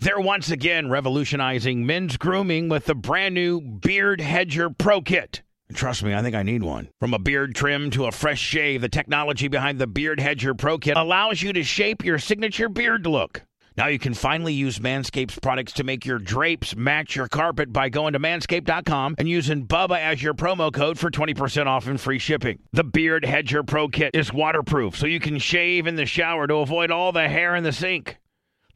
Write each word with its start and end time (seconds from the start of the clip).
They're 0.00 0.18
once 0.18 0.50
again 0.50 0.88
revolutionizing 0.88 1.84
men's 1.84 2.16
grooming 2.16 2.70
with 2.70 2.86
the 2.86 2.94
brand 2.94 3.34
new 3.34 3.60
Beard 3.60 4.22
Hedger 4.22 4.70
Pro 4.70 5.02
Kit. 5.02 5.42
Trust 5.74 6.02
me, 6.02 6.14
I 6.14 6.22
think 6.22 6.34
I 6.34 6.42
need 6.42 6.62
one. 6.62 6.88
From 7.00 7.12
a 7.12 7.18
beard 7.18 7.54
trim 7.54 7.90
to 7.90 8.06
a 8.06 8.10
fresh 8.10 8.40
shave, 8.40 8.80
the 8.80 8.88
technology 8.88 9.46
behind 9.46 9.78
the 9.78 9.86
Beard 9.86 10.18
Hedger 10.18 10.54
Pro 10.54 10.78
Kit 10.78 10.96
allows 10.96 11.42
you 11.42 11.52
to 11.52 11.62
shape 11.62 12.02
your 12.02 12.18
signature 12.18 12.70
beard 12.70 13.06
look. 13.06 13.42
Now 13.76 13.88
you 13.88 13.98
can 13.98 14.14
finally 14.14 14.54
use 14.54 14.78
Manscaped's 14.78 15.38
products 15.38 15.74
to 15.74 15.84
make 15.84 16.06
your 16.06 16.18
drapes 16.18 16.74
match 16.74 17.14
your 17.14 17.28
carpet 17.28 17.70
by 17.70 17.90
going 17.90 18.14
to 18.14 18.18
manscaped.com 18.18 19.16
and 19.18 19.28
using 19.28 19.66
Bubba 19.66 19.98
as 19.98 20.22
your 20.22 20.32
promo 20.32 20.72
code 20.72 20.98
for 20.98 21.10
20% 21.10 21.66
off 21.66 21.86
and 21.86 22.00
free 22.00 22.18
shipping. 22.18 22.58
The 22.72 22.84
Beard 22.84 23.26
Hedger 23.26 23.62
Pro 23.62 23.88
Kit 23.88 24.14
is 24.14 24.32
waterproof, 24.32 24.96
so 24.96 25.06
you 25.06 25.20
can 25.20 25.38
shave 25.38 25.86
in 25.86 25.96
the 25.96 26.06
shower 26.06 26.46
to 26.46 26.54
avoid 26.54 26.90
all 26.90 27.12
the 27.12 27.28
hair 27.28 27.54
in 27.54 27.64
the 27.64 27.72
sink. 27.72 28.16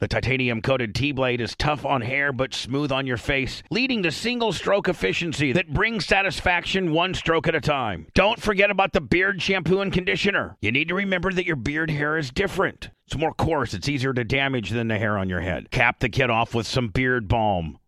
The 0.01 0.09
titanium 0.09 0.61
coated 0.61 0.95
T 0.95 1.13
blade 1.13 1.41
is 1.41 1.55
tough 1.55 1.85
on 1.85 2.01
hair 2.01 2.33
but 2.33 2.53
smooth 2.53 2.91
on 2.91 3.07
your 3.07 3.17
face, 3.17 3.63
leading 3.71 4.03
to 4.03 4.11
single 4.11 4.53
stroke 4.53 4.89
efficiency 4.89 5.53
that 5.53 5.73
brings 5.73 6.07
satisfaction 6.07 6.93
one 6.93 7.15
stroke 7.15 7.47
at 7.47 7.55
a 7.55 7.61
time. 7.61 8.07
Don't 8.15 8.41
forget 8.41 8.71
about 8.71 8.93
the 8.93 9.01
beard 9.01 9.41
shampoo 9.41 9.81
and 9.81 9.93
conditioner. 9.93 10.57
You 10.61 10.73
need 10.73 10.89
to 10.89 10.95
remember 10.95 11.33
that 11.33 11.47
your 11.47 11.57
beard 11.57 11.91
hair 11.91 12.19
is 12.19 12.31
different. 12.31 12.91
It's 13.07 13.17
more 13.17 13.35
coarse, 13.35 13.75
it's 13.75 13.89
easier 13.89 14.13
to 14.13 14.25
damage 14.25 14.71
than 14.71 14.89
the 14.89 14.99
hair 14.99 15.17
on 15.17 15.29
your 15.29 15.41
head. 15.41 15.71
Cap 15.71 16.01
the 16.01 16.09
kit 16.09 16.31
off 16.31 16.55
with 16.55 16.67
some 16.67 16.89
beard 16.89 17.29
balm. 17.29 17.79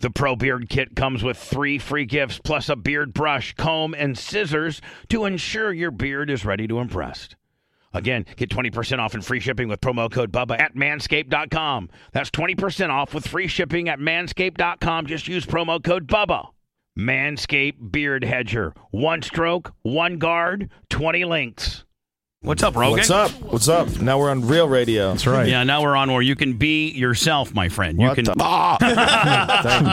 The 0.00 0.10
Pro 0.10 0.34
Beard 0.34 0.70
Kit 0.70 0.96
comes 0.96 1.22
with 1.22 1.36
three 1.36 1.78
free 1.78 2.06
gifts 2.06 2.40
plus 2.42 2.70
a 2.70 2.76
beard 2.76 3.12
brush, 3.12 3.54
comb, 3.54 3.92
and 3.92 4.16
scissors 4.16 4.80
to 5.10 5.26
ensure 5.26 5.74
your 5.74 5.90
beard 5.90 6.30
is 6.30 6.42
ready 6.42 6.66
to 6.68 6.78
impress. 6.78 7.28
Again, 7.92 8.24
get 8.36 8.50
20% 8.50 8.98
off 8.98 9.14
and 9.14 9.24
free 9.24 9.40
shipping 9.40 9.68
with 9.68 9.80
promo 9.80 10.10
code 10.10 10.30
BUBBA 10.30 10.60
at 10.60 10.74
manscaped.com. 10.74 11.90
That's 12.12 12.30
20% 12.30 12.90
off 12.90 13.14
with 13.14 13.26
free 13.26 13.48
shipping 13.48 13.88
at 13.88 13.98
manscaped.com. 13.98 15.06
Just 15.06 15.26
use 15.28 15.44
promo 15.44 15.82
code 15.82 16.06
BUBBA. 16.06 16.48
Manscaped 16.98 17.90
Beard 17.90 18.24
Hedger. 18.24 18.74
One 18.90 19.22
stroke, 19.22 19.72
one 19.82 20.18
guard, 20.18 20.70
20 20.90 21.24
links. 21.24 21.84
What's 22.42 22.62
up, 22.62 22.74
Rogan? 22.74 22.92
What's 22.96 23.10
up? 23.10 23.30
What's 23.42 23.68
up? 23.68 24.00
Now 24.00 24.18
we're 24.18 24.30
on 24.30 24.48
real 24.48 24.66
radio. 24.66 25.10
That's 25.10 25.26
right. 25.26 25.46
Yeah, 25.46 25.62
now 25.62 25.82
we're 25.82 25.94
on 25.94 26.10
where 26.10 26.22
you 26.22 26.34
can 26.34 26.54
be 26.54 26.88
yourself, 26.88 27.52
my 27.52 27.68
friend. 27.68 27.98
What 27.98 28.16
you 28.16 28.24
can. 28.24 28.24
the- 28.24 28.34
ah! 28.42 28.78
Thank 29.62 29.84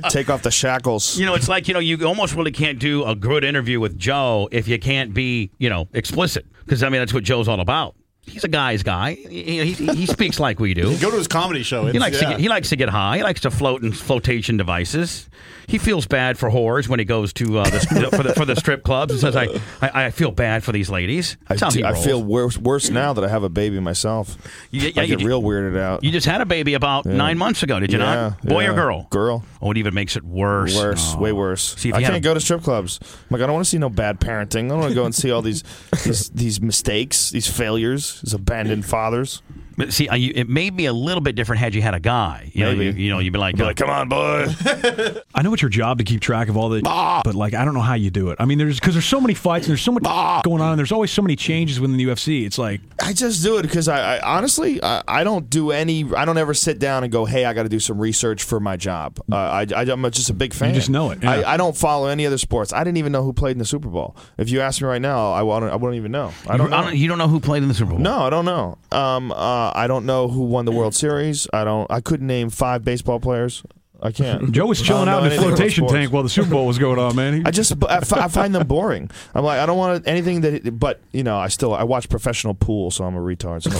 God. 0.00 0.08
Take 0.10 0.30
off 0.30 0.42
the 0.42 0.52
shackles. 0.52 1.18
You 1.18 1.26
know, 1.26 1.34
it's 1.34 1.48
like, 1.48 1.66
you 1.66 1.74
know, 1.74 1.80
you 1.80 2.00
almost 2.06 2.36
really 2.36 2.52
can't 2.52 2.78
do 2.78 3.04
a 3.04 3.16
good 3.16 3.42
interview 3.42 3.80
with 3.80 3.98
Joe 3.98 4.48
if 4.52 4.68
you 4.68 4.78
can't 4.78 5.12
be, 5.14 5.50
you 5.58 5.68
know, 5.68 5.88
explicit. 5.94 6.46
Because, 6.64 6.84
I 6.84 6.90
mean, 6.90 7.00
that's 7.00 7.12
what 7.12 7.24
Joe's 7.24 7.48
all 7.48 7.60
about. 7.60 7.96
He's 8.26 8.44
a 8.44 8.48
guy's 8.48 8.82
guy. 8.82 9.14
He, 9.14 9.72
he, 9.72 9.86
he 9.94 10.06
speaks 10.06 10.38
like 10.40 10.58
we 10.60 10.74
do. 10.74 10.96
Go 11.00 11.10
to 11.10 11.16
his 11.16 11.28
comedy 11.28 11.62
show. 11.62 11.86
He 11.86 11.98
likes, 11.98 12.18
to 12.18 12.24
get, 12.26 12.40
he 12.40 12.48
likes 12.48 12.68
to 12.70 12.76
get 12.76 12.88
high. 12.88 13.18
He 13.18 13.22
likes 13.22 13.40
to 13.42 13.50
float 13.50 13.82
in 13.82 13.92
flotation 13.92 14.56
devices. 14.56 15.28
He 15.68 15.78
feels 15.78 16.06
bad 16.06 16.38
for 16.38 16.48
whores 16.50 16.86
when 16.88 16.98
he 17.00 17.04
goes 17.04 17.32
to 17.34 17.58
uh, 17.58 17.64
the, 17.68 18.10
for, 18.14 18.22
the, 18.22 18.34
for 18.34 18.44
the 18.44 18.54
strip 18.54 18.84
clubs 18.84 19.10
and 19.12 19.20
says, 19.20 19.34
I, 19.34 19.46
I, 19.80 20.06
I 20.06 20.10
feel 20.10 20.30
bad 20.30 20.62
for 20.62 20.70
these 20.72 20.88
ladies. 20.90 21.36
I, 21.48 21.56
That's 21.56 21.76
I 21.76 21.90
rolls. 21.92 22.04
feel 22.04 22.22
worse, 22.22 22.56
worse 22.56 22.88
now 22.90 23.12
that 23.14 23.24
I 23.24 23.28
have 23.28 23.42
a 23.42 23.48
baby 23.48 23.80
myself. 23.80 24.36
You- 24.70 24.90
yeah, 24.94 25.02
I 25.02 25.06
get 25.06 25.18
do. 25.20 25.26
real 25.26 25.42
weirded 25.42 25.76
out. 25.78 26.04
You 26.04 26.12
just 26.12 26.26
had 26.26 26.40
a 26.40 26.46
baby 26.46 26.74
about 26.74 27.04
nine 27.04 27.36
months 27.38 27.62
ago, 27.64 27.80
did 27.80 27.92
you 27.92 27.98
Yeah, 27.98 28.04
not? 28.04 28.42
Boy 28.42 28.68
or 28.68 28.74
girl? 28.74 29.06
Girl. 29.10 29.44
Oh, 29.60 29.70
it 29.72 29.76
even 29.78 29.92
makes 29.94 30.16
it 30.16 30.22
worse. 30.22 30.76
Worse, 30.76 31.14
Oh. 31.16 31.20
way 31.20 31.32
worse. 31.32 31.74
See, 31.76 31.92
I 31.92 32.00
can't 32.02 32.14
a- 32.16 32.20
go 32.20 32.34
to 32.34 32.40
strip 32.40 32.62
clubs. 32.62 33.00
I'm 33.02 33.08
like, 33.30 33.42
I 33.42 33.46
don't 33.46 33.54
want 33.54 33.64
to 33.64 33.70
see 33.70 33.78
no 33.78 33.88
bad 33.88 34.20
parenting. 34.20 34.66
I 34.66 34.68
don't 34.68 34.78
want 34.80 34.90
to 34.90 34.94
go 34.94 35.04
and 35.04 35.14
see 35.14 35.30
all 35.32 35.42
these, 35.42 35.64
these 36.04 36.28
these 36.30 36.60
mistakes, 36.60 37.30
these 37.30 37.48
failures, 37.48 38.15
these 38.20 38.34
abandoned 38.34 38.84
fathers. 38.84 39.42
But 39.76 39.92
see, 39.92 40.08
I- 40.08 40.16
you- 40.16 40.32
it 40.34 40.48
may 40.48 40.70
be 40.70 40.86
a 40.86 40.92
little 40.92 41.20
bit 41.20 41.34
different 41.36 41.60
had 41.60 41.74
you 41.74 41.82
had 41.82 41.94
a 41.94 42.00
guy. 42.00 42.50
You 42.54 42.64
know, 42.64 42.72
Maybe. 42.72 42.84
you, 42.98 43.04
you 43.06 43.10
know, 43.10 43.18
you'd 43.18 43.32
be 43.32 43.38
like, 43.38 43.56
Be 43.56 43.62
like, 43.64 43.76
come 43.76 43.90
on, 43.90 44.08
boy. 44.08 44.46
I 45.34 45.42
know 45.42 45.52
it's 45.52 45.62
your 45.62 45.68
job 45.68 45.98
to 45.98 46.04
keep 46.04 46.20
track 46.20 46.48
of 46.48 46.56
all 46.56 46.68
the, 46.68 46.80
but 46.82 47.34
like 47.34 47.54
I 47.54 47.64
don't 47.64 47.74
know 47.74 47.80
how 47.80 47.94
you 47.94 48.10
do 48.10 48.30
it. 48.30 48.36
I 48.40 48.44
mean, 48.44 48.58
there's 48.58 48.78
because 48.80 48.94
there's 48.94 49.04
so 49.06 49.20
many 49.20 49.34
fights 49.34 49.66
and 49.66 49.70
there's 49.72 49.82
so 49.82 49.92
much 49.92 50.02
going 50.44 50.60
on, 50.62 50.70
and 50.72 50.78
there's 50.78 50.92
always 50.92 51.10
so 51.10 51.22
many 51.22 51.36
changes 51.36 51.78
within 51.80 51.96
the 51.96 52.04
UFC. 52.06 52.46
It's 52.46 52.58
like 52.58 52.80
I 53.02 53.12
just 53.12 53.42
do 53.42 53.58
it 53.58 53.62
because 53.62 53.88
I, 53.88 54.16
I 54.16 54.36
honestly 54.36 54.82
I, 54.82 55.02
I 55.06 55.24
don't 55.24 55.48
do 55.50 55.70
any. 55.72 56.04
I 56.14 56.24
don't 56.24 56.38
ever 56.38 56.54
sit 56.54 56.78
down 56.78 57.02
and 57.04 57.12
go, 57.12 57.24
"Hey, 57.24 57.44
I 57.44 57.52
got 57.52 57.64
to 57.64 57.68
do 57.68 57.80
some 57.80 57.98
research 57.98 58.42
for 58.42 58.60
my 58.60 58.76
job." 58.76 59.18
Uh, 59.30 59.36
I, 59.36 59.66
I 59.76 59.82
am 59.82 60.02
just 60.10 60.30
a 60.30 60.34
big 60.34 60.54
fan. 60.54 60.70
You 60.70 60.74
just 60.76 60.90
know 60.90 61.10
it, 61.10 61.22
yeah. 61.22 61.30
I, 61.30 61.54
I 61.54 61.56
don't 61.56 61.76
follow 61.76 62.08
any 62.08 62.26
other 62.26 62.38
sports. 62.38 62.72
I 62.72 62.82
didn't 62.84 62.96
even 62.98 63.12
know 63.12 63.22
who 63.22 63.32
played 63.32 63.52
in 63.52 63.58
the 63.58 63.64
Super 63.66 63.88
Bowl. 63.88 64.16
If 64.38 64.50
you 64.50 64.60
ask 64.60 64.80
me 64.80 64.88
right 64.88 65.02
now, 65.02 65.32
I 65.32 65.42
wouldn't. 65.42 65.72
I 65.72 65.76
wouldn't 65.76 65.96
even 65.96 66.12
know. 66.12 66.32
I 66.48 66.56
don't 66.56 66.72
I 66.72 66.76
know. 66.82 66.86
don't- 66.88 66.96
you 66.96 67.08
don't 67.08 67.18
know 67.18 67.28
who 67.28 67.40
played 67.40 67.62
in 67.62 67.68
the 67.68 67.74
Super 67.74 67.90
Bowl? 67.90 67.98
no, 67.98 68.20
I 68.20 68.30
don't 68.30 68.44
know. 68.46 68.78
Um, 68.92 69.32
uh, 69.32 69.34
I 69.74 69.86
don't 69.86 70.06
know 70.06 70.28
who 70.28 70.42
won 70.42 70.64
the 70.64 70.72
World 70.72 70.94
Series. 70.94 71.46
I 71.52 71.64
don't. 71.64 71.90
I 71.90 72.00
couldn't 72.00 72.26
name 72.26 72.50
five 72.50 72.84
baseball 72.84 73.20
players. 73.20 73.62
I 74.06 74.12
can't. 74.12 74.52
Joe 74.56 74.66
was 74.66 74.80
chilling 74.80 75.08
out 75.08 75.24
in 75.24 75.30
the 75.30 75.36
flotation 75.36 75.86
tank 75.86 76.12
while 76.12 76.22
the 76.22 76.28
Super 76.28 76.50
Bowl 76.50 76.66
was 76.66 76.78
going 76.78 76.98
on, 76.98 77.14
man. 77.16 77.26
He, 77.36 77.42
I 77.44 77.50
just 77.50 77.72
I 77.84 78.00
find 78.28 78.54
them 78.54 78.66
boring. 78.66 79.10
I'm 79.34 79.44
like 79.44 79.58
I 79.58 79.66
don't 79.66 79.76
want 79.76 80.06
anything 80.06 80.40
that. 80.42 80.78
But 80.78 81.00
you 81.12 81.22
know, 81.24 81.36
I 81.36 81.48
still 81.48 81.74
I 81.74 81.82
watch 81.82 82.08
professional 82.08 82.54
pool, 82.54 82.90
so 82.90 83.04
I'm 83.04 83.16
a 83.16 83.20
retard. 83.20 83.62
So 83.62 83.70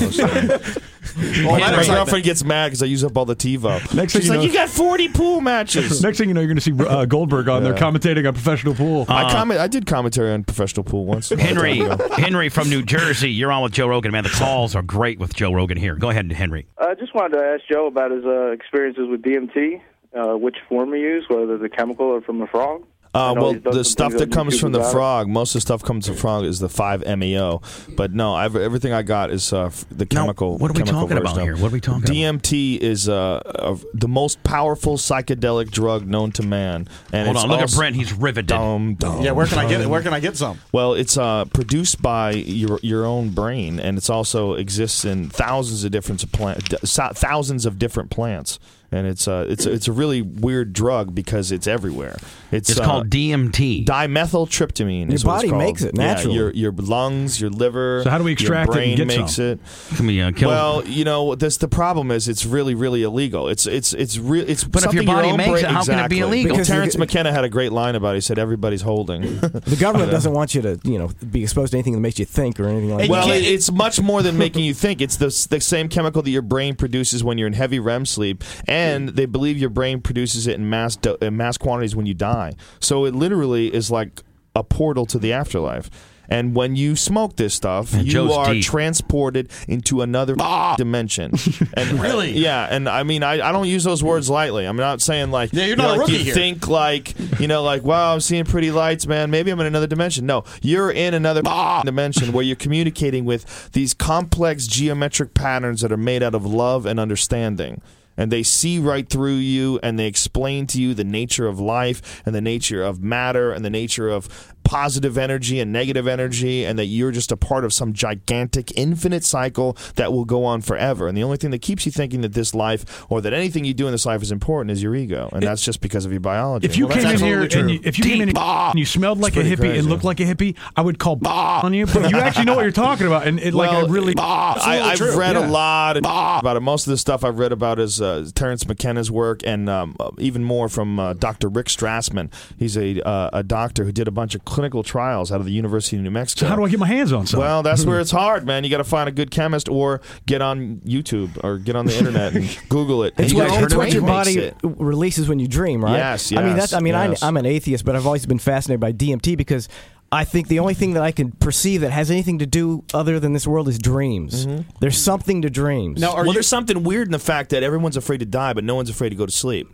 well, 1.47 1.59
my 1.61 1.61
Henry- 1.61 1.87
girlfriend 1.87 2.25
gets 2.25 2.45
mad 2.45 2.69
because 2.69 2.83
I 2.83 2.87
use 2.87 3.05
up 3.05 3.17
all 3.17 3.25
the 3.25 3.37
TiVo. 3.37 3.95
Next 3.95 4.13
thing 4.13 4.23
She's 4.23 4.25
you 4.27 4.31
like, 4.33 4.39
know- 4.41 4.47
"You 4.47 4.53
got 4.53 4.69
40 4.69 5.09
pool 5.11 5.41
matches." 5.41 6.03
Next 6.03 6.19
thing 6.19 6.29
you 6.29 6.35
know, 6.35 6.41
you're 6.41 6.49
going 6.49 6.59
to 6.59 6.61
see 6.61 6.73
uh, 6.85 7.05
Goldberg 7.05 7.49
on 7.49 7.63
there 7.63 7.73
Yeah. 7.73 7.79
commentating 7.79 8.27
on 8.27 8.35
professional 8.35 8.75
pool. 8.75 9.07
I 9.09 9.31
comment. 9.31 9.61
I 9.61 9.69
did 9.69 9.87
commentary 9.87 10.33
on 10.33 10.45
professional 10.45 10.85
pool 10.85 11.07
once. 11.07 11.29
Henry, 11.31 11.79
A 11.81 11.85
long 11.85 11.99
time 11.99 12.07
ago. 12.07 12.15
Henry 12.17 12.49
from 12.49 12.69
New 12.69 12.83
Jersey, 12.83 13.31
you're 13.31 13.53
on 13.53 13.63
with 13.63 13.73
Joe 13.73 13.89
Rogan, 13.89 14.13
man. 14.13 14.25
The 14.25 14.31
calls 14.31 14.75
are 14.75 14.83
great 14.83 15.19
with 15.19 15.35
Joe 15.35 15.53
Rogan 15.53 15.79
here. 15.79 15.95
Go 15.95 16.11
ahead, 16.11 16.31
Henry. 16.33 16.67
I 16.79 16.95
just 16.95 17.15
wanted 17.15 17.37
to 17.39 17.45
ask 17.45 17.63
Joe 17.71 17.87
about 17.87 18.11
his 18.11 18.25
uh, 18.25 18.51
experiences 18.51 19.09
with 19.09 19.23
DMT, 19.23 19.81
uh, 20.17 20.37
which 20.37 20.57
form 20.69 20.93
he 20.95 21.01
used, 21.01 21.29
whether 21.31 21.59
the 21.59 21.69
chemical 21.69 22.07
or 22.07 22.21
from 22.21 22.39
the 22.39 22.47
frog. 22.47 22.85
Uh, 23.15 23.33
well, 23.35 23.55
the 23.55 23.83
stuff 23.83 24.13
that 24.13 24.31
comes 24.31 24.61
from 24.61 24.73
the 24.73 24.79
about 24.79 24.89
it. 24.91 24.93
frog, 24.93 25.29
most 25.29 25.51
of 25.55 25.55
the 25.55 25.61
stuff 25.63 25.83
comes 25.83 26.07
from 26.07 26.17
frog 26.17 26.45
is 26.45 26.59
the 26.59 26.69
5-MeO. 26.69 27.63
But 27.97 28.13
no, 28.13 28.35
I've, 28.35 28.55
everything 28.57 28.93
I 28.93 29.01
got 29.01 29.31
is 29.31 29.55
uh, 29.55 29.67
f- 29.67 29.87
the 29.91 30.07
Now, 30.13 30.23
chemical. 30.25 30.59
what 30.59 30.71
are 30.71 30.75
we 30.75 30.83
talking 30.83 31.17
about 31.17 31.41
here? 31.41 31.57
What 31.57 31.71
are 31.71 31.73
we 31.73 31.81
talking 31.81 32.03
about? 32.05 32.15
DMT 32.15 32.77
is 32.79 33.09
uh, 33.09 33.37
uh, 33.37 33.77
the 33.95 34.09
most 34.09 34.43
powerful 34.43 34.99
psychedelic 34.99 35.71
drug 35.71 36.07
known 36.07 36.31
to 36.33 36.43
man. 36.43 36.89
And 37.11 37.25
Hold 37.27 37.39
on, 37.39 37.49
look 37.49 37.61
at 37.63 37.73
Brent. 37.73 37.97
He's 37.97 38.13
riveted. 38.13 38.49
Dum, 38.49 38.97
dum, 38.97 39.23
Yeah, 39.23 39.31
where 39.31 39.47
can 39.47 39.59
I 39.61 39.67
get 39.69 39.81
it? 39.81 39.87
Where 39.87 40.03
can 40.03 40.13
I 40.13 40.21
get 40.21 40.37
some? 40.37 40.59
Well, 40.73 40.93
it's 40.93 41.17
uh, 41.17 41.47
produced 41.47 42.03
by 42.03 42.33
your 42.33 42.79
your 42.83 43.07
own 43.07 43.31
brain, 43.31 43.81
and 43.81 43.97
it's 43.97 44.11
also 44.11 44.55
exists 44.55 45.07
in 45.07 45.31
thousands 45.31 45.85
of 45.85 45.91
different 45.91 46.31
plant, 46.33 46.69
thousands 46.85 47.65
of 47.65 47.79
different 47.79 48.11
plants, 48.11 48.59
and 48.93 49.07
it's 49.07 49.27
uh, 49.29 49.47
it's 49.49 49.67
it's 49.67 49.89
a 49.89 49.93
really 49.93 50.23
weird 50.23 50.73
drug 50.73 51.15
because 51.15 51.53
it's 51.53 51.67
everywhere. 51.67 52.17
It's, 52.53 52.71
It's 52.71 52.79
uh, 52.81 52.85
called 52.85 53.11
DMT. 53.11 53.85
dimethyltryptamine. 53.87 55.07
Your 55.07 55.15
is 55.15 55.25
what 55.25 55.43
it's 55.45 55.51
body 55.53 55.65
makes 55.65 55.83
it 55.83 55.93
Yeah, 55.97 56.03
naturally. 56.07 56.37
your 56.37 56.51
your 56.53 56.73
lungs, 56.73 57.41
your 57.41 57.51
liver. 57.51 58.03
So 58.05 58.11
how 58.11 58.19
do 58.19 58.25
we 58.25 58.33
extract 58.33 58.73
your 58.73 58.83
it 58.83 58.89
and 58.89 58.97
get 58.97 59.07
makes 59.07 59.33
some? 59.37 59.45
it. 59.45 59.61
Can 59.97 60.07
we 60.07 60.21
uh, 60.21 60.33
kill 60.33 60.49
Well, 60.49 60.87
you 60.87 61.05
know, 61.05 61.35
this 61.35 61.57
the 61.57 61.69
problem 61.69 62.11
is 62.11 62.29
it's 62.29 62.47
really 62.47 62.75
really 62.75 63.03
illegal. 63.03 63.49
It's 63.49 63.67
it's 63.67 63.93
it's 63.95 64.19
real. 64.19 64.49
It's 64.49 64.65
But 64.65 64.85
if 64.85 64.93
your 64.95 65.05
body 65.05 65.29
own 65.31 65.37
makes 65.39 65.51
brain- 65.51 65.65
it, 65.65 65.71
how 65.71 65.85
can 65.85 65.99
it 65.99 66.09
be 66.09 66.21
illegal? 66.21 66.53
Because 66.53 66.69
Terence 66.69 66.95
you- 66.95 67.01
McKenna 67.01 67.33
had 67.33 67.45
a 67.45 67.49
great 67.49 67.73
line 67.73 67.95
about 67.95 68.11
it. 68.13 68.19
He 68.19 68.21
said 68.21 68.39
everybody's 68.39 68.83
holding. 68.83 69.23
The 69.41 69.77
government 69.81 70.11
doesn't 70.11 70.33
want 70.33 70.55
you 70.55 70.63
to, 70.63 70.79
you 70.85 70.99
know, 70.99 71.11
be 71.31 71.43
exposed 71.43 71.73
to 71.73 71.77
anything 71.77 71.95
that 71.95 72.01
makes 72.01 72.19
you 72.19 72.25
think 72.25 72.61
or 72.61 72.69
anything 72.69 72.91
like 72.91 73.05
And 73.05 73.09
that. 73.13 73.27
Well, 73.27 73.31
it, 73.31 73.43
it's 73.45 73.71
much 73.73 74.01
more 74.01 74.23
than 74.23 74.39
making 74.39 74.65
you 74.65 74.75
think. 74.75 75.01
It's 75.01 75.17
the, 75.17 75.27
the 75.51 75.61
same 75.61 75.89
chemical 75.89 76.23
that 76.23 76.31
your 76.31 76.43
brain 76.43 76.75
produces 76.77 77.25
when 77.25 77.39
you're 77.39 77.47
in 77.49 77.53
heavy 77.55 77.79
REM 77.79 78.07
sleep, 78.07 78.45
and 78.69 78.76
they 79.11 79.27
believe 79.27 79.59
your 79.59 79.71
brain 79.71 80.01
produces 80.01 80.47
it 80.47 80.55
in 80.57 80.69
mass 80.69 80.97
do- 80.97 81.17
in 81.21 81.37
mass 81.37 81.57
quantities 81.59 81.95
when 81.97 82.07
you 82.07 82.15
die. 82.15 82.53
So 82.81 83.05
it 83.05 83.15
literally 83.15 83.73
is 83.75 83.91
like 83.91 84.23
a 84.55 84.63
portal 84.65 85.07
to 85.07 85.19
the 85.19 85.33
afterlife. 85.33 85.91
And 86.29 86.57
when 86.57 86.75
you 86.75 86.97
smoke 86.97 87.37
this 87.37 87.55
stuff, 87.55 87.95
And 87.95 88.05
you 88.05 88.11
Joe's 88.11 88.33
are 88.33 88.53
deep. 88.53 88.65
transported 88.65 89.49
into 89.69 90.03
another 90.03 90.35
ah! 90.41 90.75
dimension. 90.79 91.31
And 91.75 92.01
Really? 92.01 92.33
yeah. 92.33 92.67
And 92.69 92.89
I 92.89 93.05
mean, 93.05 93.23
I, 93.23 93.35
I 93.49 93.53
don't 93.53 93.69
use 93.69 93.85
those 93.85 94.03
words 94.03 94.29
lightly. 94.29 94.65
I'm 94.65 94.77
not 94.77 95.01
saying 95.01 95.31
like 95.31 95.53
Yeah, 95.53 95.61
you're 95.67 95.69
you 95.71 95.77
not 95.77 95.83
know, 95.85 95.89
a 95.89 95.93
like 95.93 96.01
rookie 96.01 96.13
you 96.15 96.25
here. 96.25 96.35
think 96.35 96.67
like 96.67 97.15
you 97.39 97.47
know 97.47 97.63
like 97.63 97.85
wow 97.85 98.13
I'm 98.15 98.19
seeing 98.21 98.45
pretty 98.45 98.73
lights 98.73 99.07
man 99.07 99.31
maybe 99.31 99.53
I'm 99.53 99.61
in 99.61 99.67
another 99.67 99.87
dimension. 99.87 100.27
No, 100.27 100.43
you're 100.63 100.91
in 100.91 101.15
another 101.15 101.43
ah! 101.47 101.83
dimension 101.85 102.33
where 102.33 102.43
you're 102.45 102.57
communicating 102.57 103.25
with 103.25 103.71
these 103.71 103.95
complex 103.95 104.67
geometric 104.67 105.33
patterns 105.33 105.81
that 105.83 105.93
are 105.93 105.97
made 105.97 106.25
out 106.25 106.35
of 106.35 106.45
love 106.45 106.87
and 106.87 106.99
understanding. 106.99 107.81
And 108.17 108.31
they 108.33 108.43
see 108.43 108.79
right 108.79 109.09
through 109.09 109.37
you 109.37 109.79
and 109.83 109.99
they 109.99 110.07
explain 110.07 110.67
to 110.69 110.81
you 110.81 110.95
the 110.95 111.05
nature 111.05 111.47
of 111.47 111.61
life 111.61 112.23
and 112.27 112.35
the 112.35 112.41
nature 112.41 112.83
of 112.83 113.03
matter 113.03 113.53
and 113.53 113.65
the 113.65 113.71
nature 113.71 114.09
of 114.09 114.53
positive 114.65 115.17
energy 115.17 115.61
and 115.61 115.73
negative 115.73 116.09
energy 116.09 116.65
and 116.65 116.77
that 116.77 116.87
you're 116.87 117.13
just 117.13 117.31
a 117.31 117.37
part 117.37 117.65
of 117.65 117.73
some 117.73 117.93
gigantic 117.93 118.77
infinite 118.77 119.23
cycle 119.23 119.77
that 119.95 120.13
will 120.13 120.25
go 120.25 120.45
on 120.45 120.61
forever. 120.61 121.07
And 121.07 121.17
the 121.17 121.23
only 121.23 121.37
thing 121.37 121.53
that 121.53 121.63
keeps 121.63 121.87
you 121.87 121.93
thinking 121.93 122.23
that 122.23 122.33
this 122.33 122.53
life 122.53 123.07
or 123.09 123.21
that 123.21 123.33
anything 123.33 123.65
you 123.65 123.75
do 123.75 123.87
in 123.87 123.93
this 123.93 124.05
life 124.05 124.23
is 124.23 124.33
important 124.33 124.73
is 124.73 124.83
your 124.83 124.97
ego. 124.97 125.29
And 125.33 125.41
that's 125.45 125.63
just 125.63 125.81
because 125.81 126.05
of 126.05 126.11
your 126.11 126.21
biology. 126.21 126.67
If 126.67 126.77
you 126.77 126.89
Well, 126.89 126.97
came 126.97 127.07
in 127.13 127.19
here 127.19 127.43
and 127.43 127.71
you, 127.71 127.81
if 127.85 127.97
you 127.97 128.05
came 128.05 128.21
in 128.23 128.29
here 128.31 128.37
and 128.37 128.79
you 128.79 128.85
smelled 128.87 129.21
like 129.21 129.37
a 129.37 129.41
hippie 129.45 129.59
crazy. 129.59 129.79
and 129.79 129.89
looked 129.89 130.03
like 130.03 130.19
a 130.19 130.25
hippie, 130.25 130.57
I 130.77 130.81
would 130.83 130.99
call 130.99 131.21
on 131.27 131.73
you. 131.73 131.87
But 131.87 132.11
you 132.11 132.17
actually 132.19 132.47
know 132.47 132.57
what 132.57 132.63
you're 132.63 132.73
talking 132.73 133.07
about, 133.07 133.27
and 133.29 133.39
it 133.39 133.55
like 133.55 133.71
Well, 133.71 133.87
I 133.87 133.89
really. 133.89 134.15
I, 134.19 134.81
I've 134.91 134.99
true. 134.99 135.17
read 135.17 135.37
Yeah. 135.37 135.47
a 135.47 135.49
lot 135.49 135.97
about 135.97 136.57
it. 136.57 136.61
Most 136.61 136.87
of 136.89 136.91
the 136.91 136.99
stuff 136.99 137.23
I've 137.25 137.39
read 137.39 137.53
about 137.53 137.79
is 137.79 138.01
uh, 138.01 138.06
Terence 138.35 138.67
McKenna's 138.67 139.11
work, 139.11 139.41
and 139.45 139.69
um, 139.69 139.97
uh, 140.01 140.11
even 140.19 140.45
more 140.45 140.69
from 140.69 140.99
uh, 140.99 141.13
Dr. 141.15 141.49
Rick 141.49 141.67
Strassman. 141.67 142.33
He's 142.59 142.77
a 142.77 143.07
uh, 143.07 143.31
a 143.33 143.43
doctor 143.43 143.85
who 143.85 143.93
did 143.93 144.09
a 144.09 144.11
bunch 144.11 144.35
of 144.35 144.45
clinical 144.45 144.83
trials 144.83 145.31
out 145.33 145.41
of 145.41 145.47
the 145.47 145.53
University 145.53 145.97
of 145.97 146.03
New 146.03 146.11
Mexico. 146.11 146.41
So 146.41 146.49
how 146.49 146.57
do 146.57 146.65
I 146.65 146.69
get 146.69 146.79
my 146.79 146.87
hands 146.87 147.13
on 147.13 147.27
some? 147.27 147.41
Well, 147.41 147.63
that's 147.63 147.85
where 147.85 148.01
it's 148.01 148.11
hard, 148.23 148.47
man. 148.47 148.65
You 148.65 148.71
got 148.71 148.79
to 148.79 148.85
find 148.85 149.09
a 149.09 149.13
good 149.13 149.31
chemist, 149.31 149.69
or 149.69 150.01
get 150.27 150.43
on 150.43 150.77
YouTube, 150.85 151.43
or 151.45 151.59
get 151.59 151.77
on 151.77 151.87
the 151.87 151.97
internet 151.97 152.35
and 152.35 152.59
Google 152.69 153.05
it. 153.05 153.15
It's 153.19 153.33
what, 153.33 153.51
your 153.51 153.65
it's 153.65 153.75
what 153.75 153.93
your 153.93 154.03
body 154.03 154.39
it. 154.39 154.57
releases 154.63 155.29
when 155.29 155.39
you 155.39 155.49
dream, 155.49 155.85
right? 155.85 155.97
Yes, 155.97 156.33
I 156.33 156.43
mean, 156.43 156.57
that's. 156.57 156.73
I 156.73 156.81
mean, 156.81 156.95
yes. 156.95 157.23
I, 157.23 157.29
I'm 157.29 157.37
an 157.37 157.47
atheist, 157.47 157.85
but 157.85 157.97
I've 157.97 158.07
always 158.07 158.27
been 158.27 158.39
fascinated 158.39 158.81
by 158.81 158.93
DMT 158.93 159.37
because 159.37 159.69
I 160.13 160.25
think 160.25 160.49
the 160.49 160.61
only 160.61 160.75
thing 160.75 160.95
that 160.95 161.03
I 161.03 161.11
can 161.11 161.33
perceive 161.33 161.81
that 161.81 161.91
has 161.91 162.11
anything 162.11 162.39
to 162.39 162.47
do 162.47 162.85
other 162.95 163.19
than 163.19 163.33
this 163.33 163.47
world 163.47 163.69
is 163.69 163.79
dreams. 163.79 164.47
Mm-hmm. 164.47 164.69
There's 164.81 164.99
something 164.99 165.43
to 165.43 165.51
dreams. 165.51 166.01
Now, 166.01 166.13
are 166.13 166.17
well, 166.19 166.27
you? 166.27 166.33
there's 166.35 166.49
something 166.49 166.85
weird 166.85 167.09
in 167.09 167.13
the 167.13 167.19
fact 167.19 167.51
that 167.51 167.63
everyone's 167.63 167.97
afraid 167.97 168.21
to 168.21 168.27
die, 168.27 168.53
but 168.53 168.65
no 168.65 168.77
one's 168.77 168.91
afraid 168.91 169.11
to 169.11 169.17
go 169.17 169.27
to 169.27 169.33
sleep. 169.33 169.69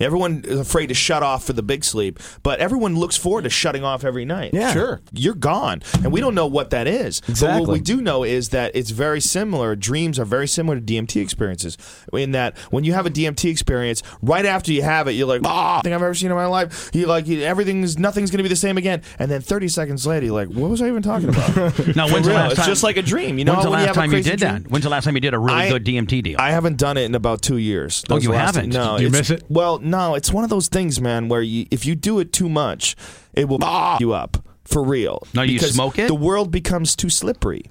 Everyone 0.00 0.42
is 0.44 0.58
afraid 0.58 0.88
to 0.88 0.94
shut 0.94 1.22
off 1.22 1.44
for 1.44 1.52
the 1.52 1.62
big 1.62 1.84
sleep, 1.84 2.18
but 2.42 2.58
everyone 2.58 2.96
looks 2.96 3.16
forward 3.16 3.42
to 3.44 3.50
shutting 3.50 3.84
off 3.84 4.04
every 4.04 4.24
night. 4.24 4.52
Yeah. 4.52 4.72
Sure. 4.72 5.00
You're 5.12 5.34
gone, 5.34 5.82
and 6.02 6.10
we 6.12 6.20
don't 6.20 6.34
know 6.34 6.46
what 6.46 6.70
that 6.70 6.86
is. 6.88 7.20
But 7.40 7.60
what 7.60 7.68
we 7.68 7.80
do 7.80 8.00
know 8.00 8.24
is 8.24 8.48
that 8.48 8.72
it's 8.74 8.90
very 8.90 9.20
similar. 9.20 9.76
Dreams 9.76 10.18
are 10.18 10.24
very 10.24 10.48
similar 10.48 10.80
to 10.80 10.82
DMT 10.84 11.22
experiences. 11.22 11.78
In 12.12 12.32
that, 12.32 12.58
when 12.70 12.82
you 12.84 12.92
have 12.92 13.06
a 13.06 13.10
DMT 13.10 13.50
experience, 13.50 14.02
right 14.20 14.44
after 14.44 14.72
you 14.72 14.82
have 14.82 15.06
it, 15.06 15.12
you're 15.12 15.28
like, 15.28 15.42
"Ah, 15.44 15.80
thing 15.82 15.92
I've 15.92 16.02
ever 16.02 16.14
seen 16.14 16.30
in 16.30 16.36
my 16.36 16.46
life." 16.46 16.90
You 16.92 17.06
like 17.06 17.28
everything's 17.28 17.98
nothing's 17.98 18.30
going 18.30 18.38
to 18.38 18.42
be 18.42 18.48
the 18.48 18.56
same 18.56 18.76
again, 18.78 19.02
and 19.18 19.30
then 19.30 19.40
30 19.42 19.68
seconds 19.68 20.06
later, 20.06 20.26
you're 20.26 20.34
like, 20.34 20.48
"What 20.48 20.70
was 20.70 20.82
I 20.82 20.88
even 20.88 21.02
talking 21.02 21.28
about?" 21.28 21.54
Now, 21.94 22.08
For 22.08 22.14
when's 22.14 22.26
the 22.26 22.32
real, 22.32 22.40
last 22.40 22.50
it's 22.52 22.60
time- 22.60 22.68
just 22.68 22.82
like 22.82 22.96
a 22.96 23.02
dream. 23.02 23.38
You 23.38 23.44
know, 23.44 23.52
When's 23.52 23.64
the 23.64 23.70
when 23.70 23.78
you 23.80 23.86
last 23.86 23.94
have 23.96 24.04
time 24.04 24.12
you 24.12 24.22
did 24.22 24.38
dream? 24.40 24.62
that? 24.64 24.70
When's 24.70 24.84
the 24.84 24.90
last 24.90 25.04
time 25.04 25.14
you 25.14 25.20
did 25.20 25.34
a 25.34 25.38
really 25.38 25.58
I- 25.60 25.68
good 25.70 25.84
DMT 25.84 26.22
deal? 26.22 26.36
I 26.40 26.50
haven't 26.50 26.78
done 26.78 26.96
it 26.96 27.02
in 27.04 27.14
about 27.14 27.42
two 27.42 27.58
years. 27.58 28.02
That 28.08 28.14
Oh, 28.14 28.16
you 28.18 28.32
haven't? 28.32 28.70
No, 28.72 28.96
Did 28.98 29.04
you 29.04 29.10
miss 29.10 29.30
it? 29.30 29.44
Well, 29.48 29.78
no. 29.94 30.14
It's 30.14 30.32
one 30.32 30.44
of 30.44 30.50
those 30.50 30.68
things, 30.68 31.00
man, 31.00 31.28
where 31.28 31.42
you, 31.42 31.66
if 31.70 31.86
you 31.86 31.94
do 31.94 32.18
it 32.18 32.32
too 32.32 32.48
much, 32.48 32.96
it 33.32 33.48
will 33.48 33.58
ah! 33.62 33.96
you 34.00 34.12
up 34.12 34.36
for 34.64 34.82
real. 34.82 35.26
No, 35.34 35.42
you 35.42 35.54
Because 35.58 35.74
smoke 35.74 35.98
it? 35.98 36.08
The 36.08 36.14
world 36.14 36.50
becomes 36.50 36.96
too 36.96 37.10
slippery. 37.10 37.64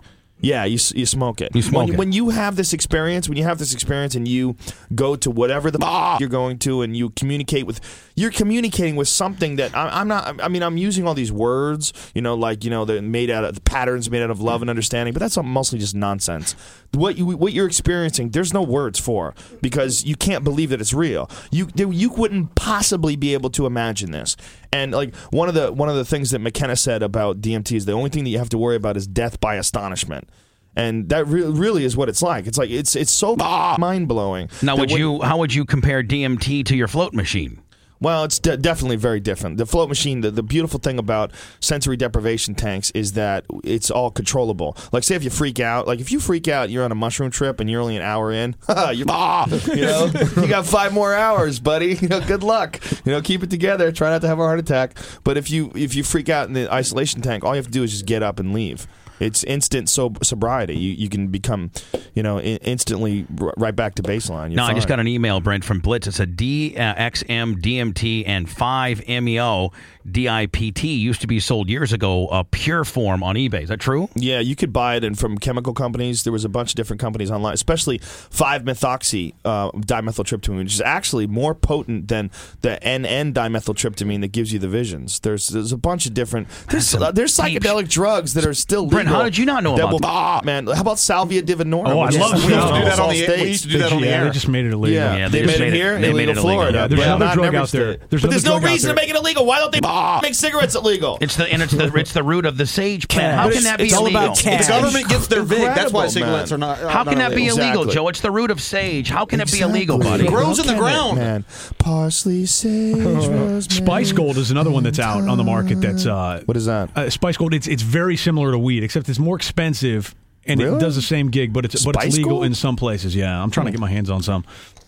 Yeah, 0.43 0.65
you, 0.65 0.77
you 0.93 1.05
smoke 1.05 1.39
it. 1.39 1.55
You 1.55 1.61
smoke 1.61 1.85
when, 1.85 1.93
it. 1.93 1.97
when 1.97 2.11
you 2.11 2.29
have 2.29 2.57
this 2.57 2.73
experience, 2.73 3.29
when 3.29 3.37
you 3.37 3.45
have 3.45 3.59
this 3.59 3.73
experience, 3.73 4.13
and 4.13 4.27
you 4.27 4.57
go 4.93 5.15
to 5.15 5.31
whatever 5.31 5.71
the 5.71 5.79
ah! 5.81 6.17
you're 6.19 6.27
going 6.27 6.59
to, 6.59 6.81
and 6.81 6.97
you 6.97 7.11
communicate 7.11 7.65
with, 7.65 7.79
you're 8.15 8.29
communicating 8.29 8.97
with 8.97 9.07
something 9.07 9.55
that 9.55 9.73
I, 9.73 10.01
I'm 10.01 10.09
not. 10.09 10.41
I 10.43 10.49
mean, 10.49 10.61
I'm 10.61 10.75
using 10.75 11.07
all 11.07 11.13
these 11.13 11.31
words, 11.31 11.93
you 12.13 12.21
know, 12.21 12.35
like 12.35 12.65
you 12.65 12.69
know, 12.69 12.83
they're 12.83 13.01
made 13.01 13.29
out 13.29 13.45
of 13.45 13.63
patterns 13.63 14.11
made 14.11 14.21
out 14.21 14.31
of 14.31 14.41
love 14.41 14.61
and 14.61 14.69
understanding, 14.69 15.13
but 15.13 15.21
that's 15.21 15.37
mostly 15.37 15.79
just 15.79 15.95
nonsense. 15.95 16.57
What 16.91 17.17
you 17.17 17.25
what 17.25 17.53
you're 17.53 17.65
experiencing, 17.65 18.31
there's 18.31 18.53
no 18.53 18.63
words 18.63 18.99
for 18.99 19.33
because 19.61 20.03
you 20.03 20.17
can't 20.17 20.43
believe 20.43 20.71
that 20.71 20.81
it's 20.81 20.93
real. 20.93 21.29
You 21.51 21.69
you 21.75 22.09
wouldn't 22.09 22.55
possibly 22.55 23.15
be 23.15 23.33
able 23.33 23.49
to 23.51 23.65
imagine 23.65 24.11
this. 24.11 24.35
And 24.73 24.91
like 24.91 25.15
one 25.29 25.47
of 25.47 25.55
the 25.55 25.71
one 25.71 25.87
of 25.87 25.95
the 25.95 26.03
things 26.03 26.31
that 26.31 26.39
McKenna 26.39 26.75
said 26.75 27.03
about 27.03 27.41
DMT 27.41 27.77
is 27.77 27.85
the 27.85 27.91
only 27.91 28.09
thing 28.09 28.23
that 28.23 28.31
you 28.31 28.39
have 28.39 28.49
to 28.49 28.57
worry 28.57 28.75
about 28.75 28.97
is 28.97 29.05
death 29.05 29.39
by 29.39 29.55
astonishment. 29.55 30.27
And 30.75 31.09
that 31.09 31.27
re- 31.27 31.43
really 31.43 31.85
is 31.85 31.95
what 31.95 32.09
it's 32.09 32.23
like. 32.23 32.47
It's 32.47 32.57
like 32.57 32.71
it's 32.71 32.95
it's 32.95 33.11
so 33.11 33.35
ah. 33.39 33.75
mind 33.77 34.07
blowing. 34.07 34.49
now, 34.63 34.75
would 34.75 34.89
you? 34.89 35.21
How 35.21 35.37
would 35.37 35.53
you 35.53 35.65
compare 35.65 36.03
DMT 36.03 36.65
to 36.65 36.75
your 36.75 36.87
float 36.87 37.13
machine? 37.13 37.61
Well, 38.03 38.25
it's 38.25 38.37
de- 38.37 38.57
definitely 38.57 38.97
very 38.97 39.21
different. 39.21 39.55
The 39.55 39.65
float 39.65 39.87
machine, 39.87 40.19
the, 40.19 40.29
the 40.29 40.43
beautiful 40.43 40.77
thing 40.77 40.99
about 40.99 41.31
sensory 41.61 41.95
deprivation 41.95 42.53
tanks 42.53 42.91
is 42.91 43.13
that 43.13 43.45
it's 43.63 43.89
all 43.89 44.11
controllable. 44.11 44.75
Like, 44.91 45.03
say 45.03 45.15
if 45.15 45.23
you 45.23 45.29
freak 45.29 45.61
out, 45.61 45.87
like 45.87 46.01
if 46.01 46.11
you 46.11 46.19
freak 46.19 46.49
out, 46.49 46.69
you're 46.69 46.83
on 46.83 46.91
a 46.91 46.95
mushroom 46.95 47.31
trip 47.31 47.61
and 47.61 47.69
you're 47.69 47.79
only 47.79 47.95
an 47.95 48.01
hour 48.01 48.29
in, 48.33 48.57
you're, 48.93 49.05
ah! 49.09 49.47
you 49.73 49.83
know, 49.83 50.11
you 50.35 50.47
got 50.49 50.65
five 50.65 50.93
more 50.93 51.15
hours, 51.15 51.59
buddy. 51.59 51.97
You 52.03 52.09
know, 52.09 52.19
good 52.19 52.43
luck. 52.43 52.81
You 53.05 53.13
know, 53.13 53.21
keep 53.21 53.43
it 53.43 53.49
together. 53.49 53.89
Try 53.93 54.09
not 54.09 54.19
to 54.21 54.27
have 54.27 54.37
a 54.37 54.41
heart 54.41 54.59
attack. 54.59 54.97
But 55.23 55.37
if 55.37 55.49
you 55.49 55.71
if 55.73 55.95
you 55.95 56.03
freak 56.03 56.27
out 56.27 56.49
in 56.49 56.53
the 56.53 56.69
isolation 56.73 57.21
tank, 57.21 57.45
all 57.45 57.53
you 57.53 57.57
have 57.57 57.67
to 57.67 57.71
do 57.71 57.81
is 57.81 57.91
just 57.91 58.05
get 58.05 58.21
up 58.21 58.39
and 58.41 58.51
leave. 58.51 58.87
It's 59.19 59.43
instant 59.43 59.89
sob- 59.89 60.23
sobriety. 60.23 60.75
You, 60.75 60.93
you 60.93 61.09
can 61.09 61.27
become, 61.27 61.71
you 62.13 62.23
know, 62.23 62.37
in- 62.39 62.57
instantly 62.57 63.25
r- 63.39 63.53
right 63.57 63.75
back 63.75 63.95
to 63.95 64.03
baseline. 64.03 64.49
You're 64.49 64.57
No, 64.57 64.63
I 64.63 64.73
just 64.73 64.87
got 64.87 64.99
an 64.99 65.07
email, 65.07 65.39
Brent, 65.39 65.63
from 65.63 65.79
Blitz. 65.79 66.07
It 66.07 66.13
said 66.13 66.35
DXM, 66.35 67.61
DMT, 67.61 68.23
and 68.25 68.47
5-MeO 68.47 69.71
DIPT 70.09 70.83
used 70.83 71.21
to 71.21 71.27
be 71.27 71.39
sold 71.39 71.69
years 71.69 71.93
ago, 71.93 72.27
uh, 72.27 72.43
pure 72.51 72.83
form 72.83 73.23
on 73.23 73.35
eBay. 73.35 73.63
Is 73.63 73.69
that 73.69 73.79
true? 73.79 74.09
Yeah, 74.15 74.39
you 74.39 74.55
could 74.55 74.73
buy 74.73 74.95
it 74.95 75.03
and 75.03 75.17
from 75.17 75.37
chemical 75.37 75.73
companies. 75.73 76.23
There 76.23 76.33
was 76.33 76.43
a 76.43 76.49
bunch 76.49 76.71
of 76.71 76.75
different 76.75 76.99
companies 76.99 77.31
online, 77.31 77.53
especially 77.53 77.99
5-methoxy 77.99 79.33
uh, 79.45 79.71
dimethyltryptamine, 79.71 80.57
which 80.63 80.73
is 80.73 80.81
actually 80.81 81.27
more 81.27 81.55
potent 81.55 82.07
than 82.07 82.31
the 82.61 82.79
NN 82.81 83.33
dimethyltryptamine 83.33 84.21
that 84.21 84.31
gives 84.31 84.51
you 84.51 84.59
the 84.59 84.67
visions. 84.67 85.19
There's 85.19 85.47
there's 85.47 85.71
a 85.71 85.77
bunch 85.77 86.05
of 86.05 86.13
different 86.13 86.47
there's 86.69 86.93
uh, 86.93 87.11
there's 87.11 87.35
deep 87.35 87.61
psychedelic 87.61 87.89
drugs 87.89 88.33
that 88.33 88.45
are 88.45 88.53
still 88.53 88.83
legal. 88.83 88.99
Brent, 89.05 89.15
how 89.17 89.23
did 89.23 89.37
you 89.37 89.45
not 89.45 89.63
know 89.63 89.75
that 89.75 89.83
about 89.83 89.93
will, 89.93 89.99
ah, 90.03 90.41
man? 90.43 90.67
How 90.67 90.81
about 90.81 90.99
salvia 90.99 91.41
divinorum? 91.41 91.87
Oh, 91.87 91.99
I 91.99 92.05
which 92.05 92.15
is 92.15 92.21
love 92.21 92.33
legal 92.43 92.49
salvia. 92.59 92.63
in 92.65 92.65
We 92.65 92.67
used 92.67 92.73
to 92.73 92.79
do 92.79 92.83
that 92.89 92.93
on 92.93 92.99
all 92.99 93.09
the- 93.09 93.13
we 93.19 93.23
states? 93.23 93.49
used 93.49 93.63
to 93.63 93.69
do 93.69 93.77
that 93.79 93.91
on 93.93 94.01
the 94.01 94.07
yeah, 94.07 94.13
air. 94.13 94.23
they 94.25 94.29
just 94.31 94.47
made 94.47 94.65
it 94.65 94.73
illegal. 94.73 94.95
Yeah, 94.95 95.15
Yeah, 95.17 95.27
they, 95.29 95.41
they 95.41 95.45
made 95.47 95.61
it 95.61 95.73
here. 95.73 95.99
they 95.99 96.13
made 96.13 96.29
it 96.29 96.37
in 96.37 96.43
Florida. 96.43 96.79
illegal. 96.79 96.87
There's 96.89 96.99
but 96.99 97.07
another 97.07 97.25
not 97.25 97.31
in 97.31 97.37
drug 97.37 97.45
every 97.47 97.59
out 97.59 97.69
there. 97.69 97.93
state. 97.93 98.09
There's 98.09 98.21
but 98.21 98.31
there's 98.31 98.43
another 98.43 98.55
no 98.55 98.59
drug 98.59 98.69
out 98.69 98.73
reason 98.73 98.89
to 98.89 98.95
there. 98.95 99.03
make 99.03 99.09
it 99.09 99.15
illegal. 99.15 99.45
Why 99.45 99.59
don't 99.59 99.71
they 99.71 99.81
make 100.27 100.35
cigarettes 100.35 100.75
illegal? 100.75 101.17
It's 101.21 101.35
the 101.35 101.51
and 101.51 101.61
it's 101.61 101.73
the 101.73 101.93
it's 101.95 102.13
the 102.13 102.23
root 102.23 102.45
of 102.45 102.57
the 102.57 102.65
sage 102.65 103.07
plant. 103.07 103.35
How 103.35 103.43
But 103.45 103.53
can 103.53 103.57
it's- 103.59 103.63
that 103.71 103.77
be 103.77 103.83
it's 103.85 103.93
all 103.93 104.01
illegal? 104.05 104.23
about 104.25 104.37
cash. 104.37 104.65
The 104.67 104.71
government 104.71 105.09
gets 105.09 105.27
their 105.27 105.43
vig. 105.43 105.59
That's 105.61 105.91
why 105.91 106.05
Incredible, 106.05 106.09
cigarettes 106.09 106.51
man. 106.51 106.63
are 106.63 106.83
not. 106.83 106.91
How 106.91 107.03
can 107.03 107.17
that 107.19 107.29
be 107.35 107.47
illegal. 107.47 107.57
illegal, 107.57 107.81
Exactly. 107.83 107.93
Joe? 107.95 108.07
It's 108.09 108.21
the 108.21 108.31
root 108.31 108.51
of 108.51 108.61
sage. 108.61 109.09
How 109.09 109.25
can 109.25 109.41
it 109.41 109.51
be 109.51 109.59
illegal, 109.59 109.97
buddy? 109.97 110.25
It 110.25 110.29
grows 110.29 110.59
in 110.59 110.67
the 110.67 110.73
How 110.73 110.79
can 110.79 110.87
it, 110.87 110.91
ground. 110.91 111.17
man. 111.17 111.45
Parsley, 111.79 112.45
sage, 112.45 112.95
rosemary. 113.03 113.61
Spice 113.61 114.11
Gold 114.11 114.37
is 114.37 114.51
another 114.51 114.71
one 114.71 114.83
that's 114.83 114.99
out 114.99 115.27
on 115.27 115.37
the 115.37 115.43
market. 115.43 115.81
That's 115.81 116.05
uh, 116.05 116.41
What 116.45 116.57
is 116.57 116.65
that? 116.65 116.89
uh, 116.95 117.09
Spice 117.09 117.37
Gold. 117.37 117.53
It's 117.53 117.67
it's 117.67 117.81
very 117.83 118.15
similar 118.17 118.51
to 118.51 118.57
weed, 118.59 118.83
except 118.93 119.09
it's 119.09 119.17
more 119.17 119.35
expensive 119.35 120.13
and 120.45 120.61
it 120.61 120.79
does 120.79 120.95
the 120.95 121.01
same 121.01 121.31
gig, 121.31 121.51
but 121.51 121.65
it's 121.65 121.83
but 121.83 121.95
it's 122.03 122.17
legal 122.17 122.31
Gold? 122.31 122.45
in 122.45 122.53
some 122.53 122.75
places. 122.75 123.15
Yeah, 123.15 123.41
I'm 123.41 123.49
trying 123.49 123.65
to 123.65 123.71
hmm. 123.71 123.77
get 123.77 123.81
my 123.81 123.89
hands 123.89 124.09
on 124.09 124.21
some. 124.21 124.45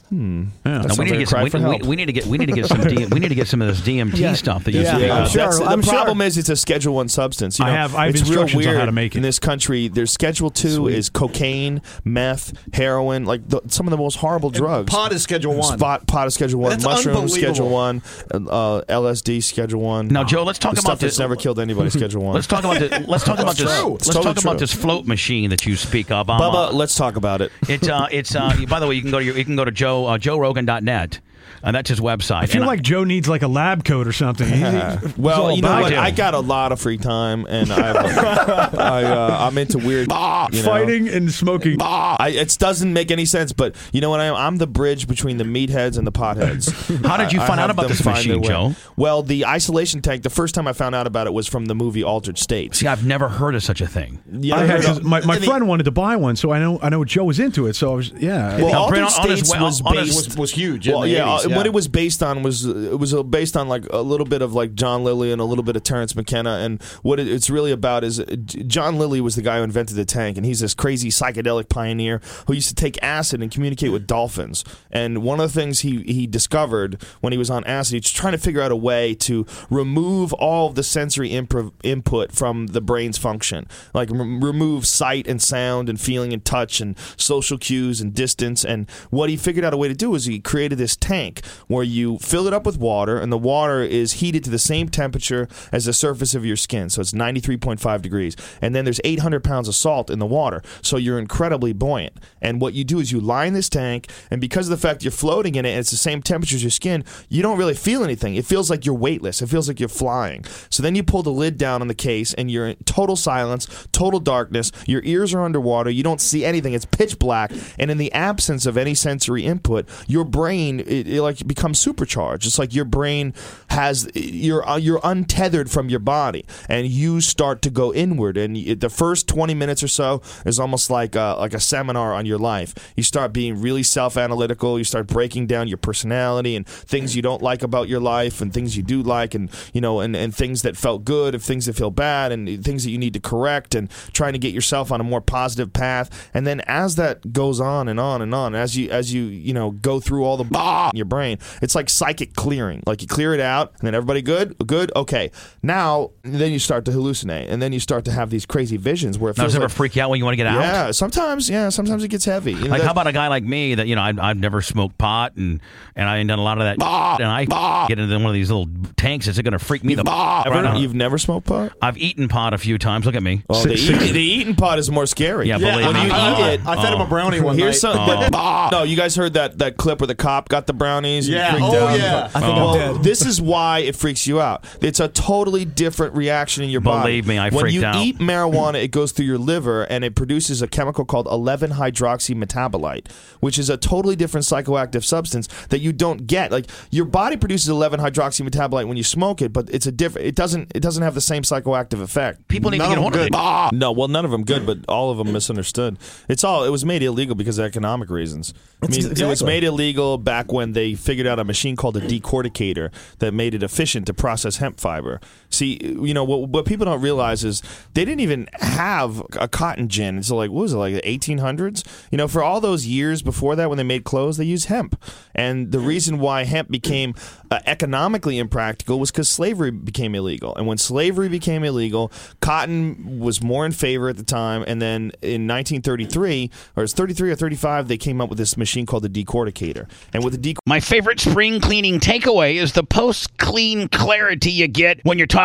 Hmm. 0.10 0.44
Yeah. 0.66 0.80
That's 0.84 0.98
No, 0.98 1.04
we 1.04 1.10
need 1.12 1.18
to 1.20 1.26
Sounds 1.26 1.32
like 1.34 1.42
a 1.42 1.50
get 1.50 1.52
some, 1.52 1.64
we, 1.64 1.78
we, 1.82 1.88
we 1.88 1.96
need 1.96 2.06
to 2.06 2.14
get 2.14 2.26
we 2.28 2.38
need 2.38 2.46
to 2.46 2.52
get 2.54 2.68
some 2.68 2.82
D, 2.82 3.06
we 3.08 3.20
need 3.20 3.30
to 3.30 3.36
get 3.36 3.48
some 3.48 3.62
of 3.62 3.68
this 3.68 3.82
DMT 3.82 4.18
Yeah. 4.20 4.34
stuff 4.34 4.64
that 4.66 4.74
you 4.74 4.82
Yeah. 4.82 4.98
speak 4.98 5.12
I'm 5.12 5.28
sure. 5.28 5.42
That's- 5.42 5.60
I'm 5.62 5.82
the 5.82 5.86
sure. 5.88 5.94
problem 5.96 6.22
is 6.22 6.38
it's 6.38 6.50
a 6.50 6.56
Schedule 6.56 6.94
One 6.96 7.10
substance. 7.10 7.58
You 7.58 7.66
I 7.66 7.72
have- 7.72 7.96
I 7.96 8.06
have 8.06 8.16
it's 8.16 8.22
real 8.30 8.42
instructions 8.42 8.66
on 8.66 8.70
weird 8.72 8.80
how 8.80 8.86
to 8.86 8.92
make 8.92 9.16
it. 9.16 9.18
in 9.18 9.24
this 9.24 9.40
country. 9.40 9.88
There's 9.88 10.12
Schedule 10.12 10.52
Two 10.52 10.88
is 10.88 11.10
cocaine, 11.10 11.82
meth, 12.04 12.54
heroin, 12.74 13.26
like 13.26 13.50
the, 13.50 13.62
some 13.68 13.88
of 13.88 13.92
the 13.92 13.98
most 13.98 14.18
horrible 14.18 14.52
drugs. 14.52 14.92
Pot 14.92 15.12
is 15.12 15.24
Schedule 15.24 15.56
One. 15.56 15.78
Spot, 15.78 16.06
pot 16.06 16.28
is 16.28 16.36
Schedule 16.36 16.62
One. 16.62 16.70
That's 16.72 16.84
Mushrooms. 16.86 17.34
Schedule 17.34 17.70
One. 17.70 18.02
Uh, 18.32 18.82
LSD 18.88 19.42
Schedule 19.42 19.82
One. 19.82 20.08
Now, 20.10 20.24
Joe, 20.24 20.44
let's 20.44 20.60
talk 20.60 20.74
the 20.76 20.80
about 20.82 20.82
stuff 20.82 21.00
that's 21.00 21.14
this- 21.16 21.20
never 21.20 21.36
killed 21.36 21.60
anybody. 21.60 21.90
Schedule 21.90 22.24
One. 22.24 22.36
Let's 22.36 22.48
talk 22.48 22.64
about 22.64 22.80
this. 22.80 23.08
Let's 23.08 23.24
talk 23.24 23.40
about 23.40 23.56
this. 23.58 23.66
Let's 23.68 24.08
totally 24.08 24.34
talk 24.36 24.44
about 24.44 24.60
this 24.60 24.72
float 24.72 25.06
machine 25.08 25.50
that 25.50 25.66
you 25.66 25.76
speak 25.76 26.12
of. 26.12 26.28
Bubba, 26.28 26.70
uh, 26.70 26.72
let's 26.74 26.96
talk 26.96 27.16
about 27.16 27.42
it. 27.42 27.52
It's 27.68 27.88
uh, 27.88 28.08
it's 28.12 28.36
uh. 28.36 28.56
By 28.70 28.80
the 28.80 28.88
way, 28.88 28.96
you 28.96 29.02
can 29.02 29.10
go 29.12 29.20
to 29.20 29.26
you 29.26 29.46
can 29.46 29.56
go 29.56 29.66
to 29.66 29.72
Joe 29.72 29.95
uh, 30.04 30.18
JoeRogan.net. 30.18 31.20
Uh, 31.66 31.72
that's 31.72 31.90
his 31.90 32.00
website. 32.00 32.44
I 32.44 32.46
feel 32.46 32.62
And 32.62 32.68
like 32.68 32.82
Joe 32.82 33.04
needs 33.04 33.28
like 33.28 33.42
a 33.42 33.48
lab 33.48 33.84
coat 33.84 34.08
or 34.08 34.12
something. 34.14 34.48
He- 34.48 34.56
he's 34.56 35.18
Well, 35.18 35.56
you 35.56 35.62
know 35.62 35.82
what? 35.82 35.94
I 35.94 36.12
got 36.12 36.34
a 36.34 36.40
lot 36.40 36.72
of 36.72 36.80
free 36.80 36.98
time, 36.98 37.46
and 37.50 37.72
I've, 37.72 37.96
I, 38.76 39.04
uh, 39.04 39.38
I'm 39.48 39.58
into 39.58 39.78
weird 39.80 40.08
you 40.10 40.14
know. 40.14 40.50
fighting 40.64 41.08
and 41.10 41.32
smoking. 41.32 41.78
I, 41.82 42.30
it 42.36 42.56
doesn't 42.60 42.94
make 42.94 43.12
any 43.12 43.26
sense, 43.26 43.52
but 43.52 43.76
you 43.92 44.02
know 44.02 44.10
what 44.10 44.20
I 44.20 44.26
am? 44.26 44.36
I'm 44.36 44.58
the 44.58 44.68
bridge 44.68 45.08
between 45.08 45.38
the 45.38 45.44
meatheads 45.44 45.98
and 45.98 46.06
the 46.06 46.12
potheads. 46.12 46.72
How 47.08 47.18
did 47.18 47.34
you 47.34 47.40
I- 47.42 47.44
I 47.44 47.48
find 47.48 47.60
out 47.60 47.70
about 47.70 47.84
them 47.84 47.90
this 47.92 48.06
machine. 48.06 48.44
Joe? 48.44 48.76
Well, 48.96 49.24
the 49.24 49.46
isolation 49.46 50.02
tank. 50.02 50.24
The 50.24 50.30
first 50.30 50.56
time 50.56 50.68
I 50.68 50.74
found 50.74 50.96
out 50.96 51.08
about 51.08 51.28
it 51.28 51.34
was 51.34 51.48
from 51.48 51.66
the 51.66 51.76
movie 51.76 52.04
Altered 52.04 52.38
States. 52.38 52.80
See, 52.80 52.88
I've 52.88 53.06
never 53.06 53.28
heard 53.30 53.56
of 53.56 53.64
such 53.64 53.82
a 53.82 53.88
thing. 53.88 54.22
You 54.32 54.54
I 54.54 54.66
had, 54.66 54.86
of- 54.86 55.04
my, 55.04 55.22
my 55.22 55.36
and 55.36 55.44
the- 55.44 55.48
friend 55.48 55.68
wanted 55.68 55.84
to 55.84 55.92
buy 55.92 56.16
one, 56.16 56.36
so 56.36 56.52
I 56.52 56.60
know 56.60 56.80
I 56.82 56.90
know 56.90 57.04
Joe 57.06 57.24
was 57.24 57.40
into 57.40 57.68
it. 57.68 57.76
So 57.76 57.92
I 57.92 57.96
was 57.96 58.12
yeah. 58.12 58.58
Well, 58.62 58.76
Altered 58.76 58.96
Brent, 58.96 59.20
on 59.20 59.30
his 59.30 59.40
States 59.48 59.60
was 59.62 59.82
based 59.82 60.28
was, 60.30 60.38
was 60.38 60.52
huge. 60.52 60.88
Well, 60.88 61.04
in 61.04 61.12
yeah, 61.12 61.26
80s, 61.26 61.52
uh, 61.52 61.55
yeah. 61.56 61.60
what 61.60 61.66
it 61.66 61.74
was 61.74 61.88
based 61.88 62.22
on 62.22 62.44
was 62.44 62.66
it 62.66 63.00
was 63.00 63.14
uh, 63.14 63.24
based 63.24 63.56
on 63.58 63.68
like 63.68 63.86
a 63.92 64.02
little 64.02 64.26
bit 64.26 64.42
of 64.42 64.54
like 64.54 64.76
John 64.76 65.04
Lilly 65.04 65.32
and 65.32 65.42
a 65.42 65.46
little 65.46 65.64
bit 65.64 65.76
of 65.76 65.84
Terence 65.84 66.16
McKenna, 66.16 66.58
and 66.58 66.82
what 67.02 67.20
it, 67.20 67.28
it's 67.28 67.50
really 67.50 67.72
about 67.72 68.04
is 68.04 68.20
uh, 68.20 68.36
John 68.46 68.98
Lilly 68.98 69.22
was 69.22 69.36
the 69.36 69.42
guy 69.42 69.58
who 69.58 69.64
invented 69.64 69.96
the 69.96 70.06
tank, 70.06 70.38
and 70.38 70.46
he's 70.46 70.60
this 70.60 70.74
crazy 70.74 71.10
psychedelic 71.10 71.70
pioneer 71.70 72.22
who 72.48 72.54
used 72.54 72.70
to 72.70 72.76
take 72.76 73.02
acid 73.02 73.42
and 73.42 73.52
communicate 73.52 73.92
with 73.92 74.08
dolphins. 74.08 74.64
And 74.92 75.24
one 75.24 75.40
of 75.40 75.54
the 75.54 75.60
things 75.60 75.80
he 75.80 76.04
he 76.04 76.28
discovered 76.28 77.02
when 77.22 77.34
he 77.34 77.38
was 77.38 77.50
on 77.50 77.64
acid, 77.66 77.94
he 77.94 77.98
was 77.98 78.12
trying 78.12 78.34
to 78.34 78.38
figure 78.38 78.62
out 78.62 78.72
a 78.72 78.76
way 78.76 79.16
to 79.16 79.46
remove 79.70 80.34
all 80.34 80.70
the 80.70 80.84
sensory 80.84 81.30
impro- 81.30 81.74
input 81.84 82.32
from 82.32 82.68
the 82.68 82.82
brain's 82.82 83.18
function, 83.18 83.68
like 83.94 84.10
rem- 84.12 84.44
remove 84.44 84.86
sight 84.86 85.28
and 85.28 85.42
sound 85.42 85.90
and 85.90 86.00
feeling 86.00 86.34
and 86.34 86.44
touch 86.46 86.82
and 86.82 86.98
social 87.18 87.58
cues 87.58 88.02
and 88.02 88.14
distance. 88.14 88.64
And 88.64 88.90
what 89.10 89.30
he 89.30 89.38
figured 89.38 89.66
out 89.66 89.74
a 89.74 89.78
way 89.78 89.88
to 89.88 89.94
do 89.94 90.16
is 90.16 90.26
he 90.26 90.40
created 90.40 90.78
this 90.78 90.96
tank 90.96 91.35
where 91.68 91.84
you 91.84 92.18
fill 92.20 92.48
it 92.48 92.54
up 92.54 92.66
with 92.66 92.78
water, 92.78 93.18
and 93.18 93.32
the 93.32 93.38
water 93.38 93.82
is 93.82 94.14
heated 94.14 94.44
to 94.46 94.50
the 94.50 94.60
same 94.60 94.90
temperature 94.90 95.48
as 95.72 95.86
the 95.86 95.94
surface 95.94 96.36
of 96.36 96.46
your 96.46 96.58
skin. 96.58 96.90
So 96.90 97.02
it's 97.02 97.12
93.5 97.12 98.02
degrees. 98.02 98.36
And 98.62 98.76
then 98.76 98.86
there's 98.86 99.02
800 99.04 99.44
pounds 99.44 99.68
of 99.68 99.76
salt 99.76 100.10
in 100.10 100.20
the 100.20 100.26
water. 100.26 100.62
So 100.82 100.98
you're 100.98 101.20
incredibly 101.20 101.74
buoyant. 101.74 102.18
And 102.42 102.62
what 102.62 102.74
you 102.74 102.84
do 102.84 103.00
is 103.00 103.12
you 103.12 103.20
in 103.36 103.54
this 103.54 103.70
tank, 103.70 104.10
and 104.32 104.40
because 104.40 104.68
of 104.68 104.72
the 104.72 104.88
fact 104.88 105.04
you're 105.04 105.12
floating 105.12 105.56
in 105.56 105.66
it 105.66 105.72
and 105.72 105.80
it's 105.80 105.92
the 105.92 105.98
same 105.98 106.22
temperature 106.22 106.56
as 106.56 106.64
your 106.64 106.72
skin, 106.72 107.04
you 107.30 107.42
don't 107.42 107.58
really 107.58 107.74
feel 107.74 108.04
anything. 108.04 108.36
It 108.36 108.46
feels 108.46 108.70
like 108.70 108.86
you're 108.86 108.96
weightless. 108.96 109.42
It 109.42 109.48
feels 109.48 109.68
like 109.68 109.80
you're 109.80 109.90
flying. 109.90 110.46
So 110.70 110.82
then 110.82 110.96
you 110.96 111.04
pull 111.04 111.24
the 111.24 111.32
lid 111.32 111.58
down 111.58 111.82
on 111.82 111.88
the 111.88 111.96
case, 111.96 112.34
and 112.34 112.50
you're 112.50 112.68
in 112.68 112.76
total 112.86 113.16
silence, 113.16 113.88
total 113.92 114.20
darkness. 114.20 114.72
Your 114.86 115.02
ears 115.04 115.34
are 115.34 115.42
underwater. 115.42 115.90
You 115.90 116.04
don't 116.04 116.22
see 116.22 116.46
anything. 116.46 116.74
It's 116.74 116.86
pitch 116.86 117.20
black. 117.20 117.52
And 117.78 117.92
in 117.92 117.98
the 117.98 118.12
absence 118.14 118.66
of 118.66 118.78
any 118.78 118.94
sensory 118.94 119.46
input, 119.46 119.88
your 120.08 120.24
brain 120.24 120.80
it, 120.80 121.08
it 121.08 121.22
like 121.26 121.46
becomes 121.46 121.80
supercharged. 121.80 122.46
It's 122.46 122.60
like 122.60 122.74
your 122.74 122.86
brain 122.86 123.34
has 123.70 124.10
you're 124.14 124.68
uh, 124.68 124.78
you're 124.78 125.02
untethered 125.04 125.70
from 125.70 125.90
your 125.90 126.00
body, 126.00 126.46
and 126.70 126.88
you 126.88 127.22
start 127.22 127.62
to 127.64 127.70
go 127.70 127.94
inward. 127.94 128.38
And 128.38 128.56
the 128.80 128.90
first 128.90 129.28
20 129.28 129.54
minutes 129.54 129.84
or 129.84 129.88
so 129.88 130.22
is 130.46 130.60
almost 130.60 130.90
like 130.90 131.16
a, 131.16 131.36
like 131.38 131.54
a 131.54 131.60
seminar 131.60 132.14
on 132.14 132.26
your 132.26 132.38
life. 132.38 132.74
You 132.96 133.04
start 133.04 133.34
being 133.34 133.62
really 133.62 133.84
self 133.84 134.18
analytical. 134.18 134.78
You 134.78 134.84
start 134.84 135.08
breaking 135.08 135.48
down 135.48 135.68
your 135.68 135.78
personality 135.78 136.56
and 136.56 136.66
things 136.68 137.16
you 137.16 137.22
don't 137.22 137.42
like 137.42 137.64
about 137.64 137.90
your 137.90 138.00
life, 138.00 138.42
and 138.42 138.54
things 138.54 138.78
you 138.78 138.84
do 138.84 139.02
like, 139.02 139.36
and 139.36 139.50
you 139.74 139.82
know, 139.82 140.00
and, 140.00 140.16
and 140.16 140.34
things 140.34 140.62
that 140.62 140.78
felt 140.78 141.04
good, 141.04 141.34
and 141.34 141.44
things 141.44 141.66
that 141.66 141.76
feel 141.76 141.92
bad, 141.92 142.32
and 142.32 142.64
things 142.64 142.84
that 142.84 142.92
you 142.92 142.98
need 142.98 143.14
to 143.14 143.20
correct, 143.20 143.76
and 143.76 143.90
trying 144.14 144.34
to 144.34 144.40
get 144.40 144.54
yourself 144.54 144.92
on 144.92 145.02
a 145.02 145.04
more 145.04 145.22
positive 145.22 145.74
path. 145.74 146.30
And 146.34 146.46
then 146.48 146.62
as 146.62 146.96
that 146.96 147.34
goes 147.34 147.60
on 147.60 147.88
and 147.88 148.00
on 148.00 148.22
and 148.22 148.34
on, 148.34 148.56
as 148.56 148.78
you 148.78 148.90
as 148.90 149.14
you 149.14 149.24
you 149.24 149.54
know 149.54 149.72
go 149.72 150.00
through 150.00 150.24
all 150.24 150.38
the 150.38 150.46
in 150.94 150.98
your 150.98 151.06
brain, 151.06 151.15
it's 151.62 151.76
like 151.76 151.90
psychic 151.90 152.34
clearing. 152.36 152.84
Like 152.86 153.02
you 153.02 153.08
clear 153.08 153.34
it 153.34 153.40
out, 153.40 153.74
and 153.80 153.88
then 153.88 153.96
everybody 153.96 154.22
good, 154.22 154.56
good, 154.66 154.92
okay. 154.96 155.32
Now 155.64 156.12
then 156.24 156.52
you 156.52 156.60
start 156.60 156.86
to 156.86 156.92
hallucinate, 156.92 157.50
and 157.50 157.62
then 157.62 157.74
you 157.74 157.80
start 157.80 158.06
to 158.06 158.12
have 158.12 158.30
these 158.30 158.46
crazy 158.46 158.78
visions 158.78 159.18
where 159.18 159.32
it 159.32 159.38
Now, 159.38 159.44
feels 159.44 159.54
does 159.54 159.62
it 159.62 159.64
ever 159.64 159.70
freak 159.70 159.96
you 159.96 160.02
out 160.02 160.10
when 160.10 160.20
you 160.20 160.26
want 160.26 160.34
to 160.34 160.38
get 160.38 160.48
out? 160.48 160.60
yeah, 160.62 160.92
sometimes, 160.92 161.50
yeah, 161.50 161.70
sometimes 161.70 162.04
it 162.04 162.08
gets 162.10 162.26
heavy. 162.26 162.54
You 162.54 162.64
know, 162.66 162.70
Like, 162.70 162.82
how 162.82 162.92
about 162.92 163.08
a 163.08 163.12
guy 163.14 163.28
like 163.28 163.44
me 163.44 163.76
that 163.76 163.88
you 163.88 163.96
know 163.96 164.02
I've, 164.02 164.20
I've 164.20 164.38
never 164.38 164.62
smoked 164.62 164.98
pot 164.98 165.36
and 165.36 165.60
and 165.96 166.10
I 166.10 166.18
ain't 166.18 166.28
done 166.28 166.40
a 166.40 166.44
lot 166.44 166.58
of 166.60 166.64
that, 166.66 166.74
and 167.22 167.28
I 167.30 167.86
get 167.88 168.00
into 168.00 168.16
one 168.16 168.28
of 168.28 168.34
these 168.34 168.50
little 168.50 168.68
tanks. 168.98 169.28
Is 169.28 169.38
it 169.40 169.44
going 169.44 169.54
to 169.54 169.60
freak 169.60 169.84
me 169.84 169.96
the 169.96 170.02
Ever? 170.02 170.50
right? 170.56 170.78
You've 170.80 170.94
never 170.96 171.18
smoked 171.18 171.48
pot? 171.48 171.72
I've 171.82 171.98
eaten 171.98 172.28
pot 172.28 172.54
a 172.54 172.58
few 172.58 172.78
times. 172.78 173.06
Look 173.06 173.16
at 173.16 173.24
me. 173.24 173.44
Oh, 173.50 173.64
the, 173.64 173.78
Six- 173.78 174.04
eat, 174.04 174.12
the 174.14 174.20
eating 174.22 174.56
pot 174.56 174.80
is 174.80 174.90
more 174.92 175.06
scary. 175.06 175.48
Yeah, 175.48 175.58
Yeah, 175.58 175.72
believe 175.72 175.86
when 175.88 175.96
me. 175.96 176.06
you 176.06 176.12
I, 176.12 176.32
eat 176.32 176.54
it, 176.56 176.66
I 176.66 176.76
fed 176.84 176.94
him 176.94 177.00
a 177.02 177.04
oh. 177.04 177.08
brownie 177.08 177.40
one 177.40 177.58
Here's 177.58 177.82
night. 177.84 177.94
some. 177.94 177.98
Oh. 178.10 178.28
but- 178.32 178.70
no, 178.72 178.84
you 178.84 178.96
guys 178.96 179.16
heard 179.16 179.34
that 179.34 179.58
that 179.60 179.78
clip 179.78 180.00
where 180.02 180.08
the 180.08 180.16
cop 180.16 180.50
got 180.50 180.68
the 180.68 180.74
brownies. 181.06 181.28
and 181.28 181.36
Yeah. 181.38 181.52
freaked 181.52 181.66
Oh, 181.66 181.88
out? 181.88 182.00
yeah. 182.00 182.30
I 182.34 182.40
think 182.40 182.56
well, 182.56 182.70
I'm 182.70 182.94
dead. 182.96 183.04
this 183.04 183.26
is 183.26 183.42
why 183.42 183.80
it 183.80 183.96
freaks 183.96 184.28
you 184.28 184.42
out. 184.42 184.66
It's 184.82 185.00
a 185.00 185.08
totally 185.08 185.66
different 185.66 186.16
reaction 186.16 186.64
in 186.64 186.70
your 186.70 186.82
body. 186.82 187.22
Believe 187.22 187.28
me, 187.28 187.40
I 187.40 187.50
freaked 187.50 187.54
out. 187.54 187.56
when 187.56 187.64
freaked 187.64 187.82
you 187.82 187.86
out. 187.86 187.96
eat 188.06 188.18
marijuana, 188.20 188.84
it 188.84 188.90
goes 188.92 189.12
through 189.12 189.26
your 189.26 189.38
liver 189.38 189.84
and 189.84 190.04
it 190.04 190.16
produces 190.16 190.62
a 190.62 190.68
chemical 190.68 191.06
called 191.06 191.28
11 191.28 191.72
hydroxy 191.72 192.36
metabolite, 192.36 193.12
which 193.40 193.58
is 193.60 193.70
a 193.70 193.78
totally 193.78 194.16
different 194.16 194.46
psychoactive 194.46 195.04
substance 195.04 195.48
that 195.70 195.80
you 195.80 195.94
don't 195.94 196.28
get. 196.28 196.52
Like 196.52 196.66
your 196.92 197.06
body 197.06 197.38
produces 197.38 197.70
11 197.70 198.00
hydroxy 198.00 198.48
metabolite 198.48 198.88
when 198.88 198.98
you 198.98 199.04
smoke 199.04 199.42
it, 199.42 199.54
but 199.54 199.70
it's 199.70 199.86
a 199.88 199.92
different. 199.92 200.28
It 200.28 200.36
doesn't. 200.36 200.72
It 200.76 200.80
doesn't 200.82 201.04
have 201.04 201.14
the 201.16 201.22
same 201.22 201.44
psychoactive 201.44 202.02
effect. 202.02 202.48
People 202.48 202.72
need 202.72 202.80
None 202.80 202.90
to 202.90 202.96
get 202.96 202.98
of 202.98 203.02
hold 203.04 203.16
of 203.16 203.22
it. 203.22 203.32
good. 203.32 203.78
No, 203.80 203.92
well, 203.92 204.08
none 204.08 204.26
of 204.26 204.32
them 204.32 204.44
good, 204.44 204.66
but 204.66 204.80
all 204.88 205.12
of 205.12 205.18
them 205.18 205.32
misunderstood. 205.32 205.98
It's 206.30 206.44
all. 206.44 206.64
It 206.64 206.70
was 206.70 206.86
made 206.86 207.04
illegal 207.04 207.36
because 207.36 207.58
of 207.60 207.66
economic 207.66 208.10
reasons. 208.10 208.54
I 208.82 208.88
mean, 208.88 209.02
That's 209.02 209.22
it 209.22 209.26
was 209.26 209.42
exactly. 209.42 209.48
made 209.54 209.64
illegal 209.64 210.18
back 210.18 210.52
when 210.52 210.74
they 210.74 210.95
figured 210.96 211.28
out 211.28 211.40
a 211.40 211.44
machine 211.44 211.76
called 211.76 211.98
a 211.98 212.02
decorticator 212.02 212.92
that 213.20 213.34
made 213.34 213.54
it 213.54 213.64
efficient 213.64 214.06
to 214.08 214.14
process 214.14 214.58
hemp 214.58 214.80
fiber. 214.80 215.20
See, 215.56 215.80
you 215.82 216.14
know 216.14 216.24
what? 216.24 216.50
What 216.50 216.66
people 216.66 216.86
don't 216.86 217.02
realize 217.02 217.44
is 217.44 217.62
they 217.94 218.06
didn't 218.06 218.22
even 218.22 218.48
have 218.54 219.22
a 219.40 219.48
cotton 219.48 219.90
gin 219.90 220.18
until 220.18 220.38
like 220.38 220.52
what 220.52 220.62
was 220.62 220.74
it 220.74 220.78
like 220.78 220.94
the 220.94 221.02
1800s? 221.02 221.84
You 222.12 222.18
know, 222.18 222.28
for 222.28 222.44
all 222.44 222.62
those 222.62 222.86
years 222.86 223.22
before 223.22 223.56
that, 223.56 223.70
when 223.70 223.78
they 223.78 223.84
made 223.84 224.04
clothes, 224.04 224.38
they 224.38 224.46
used 224.46 224.68
hemp, 224.68 225.02
and 225.34 225.72
the 225.72 225.80
reason 225.80 226.20
why 226.20 226.44
hemp 226.44 226.70
became 226.70 227.14
uh, 227.52 227.60
economically 227.66 228.38
impractical 228.38 229.00
was 229.00 229.12
because 229.12 229.30
slavery 229.30 229.72
became 229.72 230.16
illegal. 230.16 230.56
And 230.56 230.68
when 230.68 230.78
slavery 230.78 231.30
became 231.30 231.64
illegal, 231.64 232.12
cotton 232.42 233.20
was 233.20 233.42
more 233.42 233.66
in 233.66 233.72
favor 233.72 234.10
at 234.10 234.18
the 234.18 234.24
time. 234.24 234.64
And 234.68 234.82
then 234.82 235.12
in 235.22 235.48
1933, 235.48 236.52
or 236.76 236.84
it's 236.84 236.94
33 236.94 237.32
or 237.32 237.36
35, 237.36 237.88
they 237.88 237.98
came 237.98 238.20
up 238.22 238.30
with 238.30 238.38
this 238.38 238.58
machine 238.58 238.86
called 238.86 239.04
the 239.04 239.10
decorticator. 239.10 239.88
And 240.14 240.24
with 240.24 240.42
the 240.42 240.54
dec- 240.54 240.58
My 240.66 240.80
favorite 240.80 241.20
spring 241.20 241.60
cleaning 241.62 242.00
takeaway 242.00 242.56
is 242.56 242.74
the 242.74 242.84
post 242.84 243.38
clean 243.38 243.88
clarity 243.90 244.52
you 244.52 244.68
get 244.68 245.00
when 245.04 245.18
you're 245.18 245.28
talking 245.28 245.45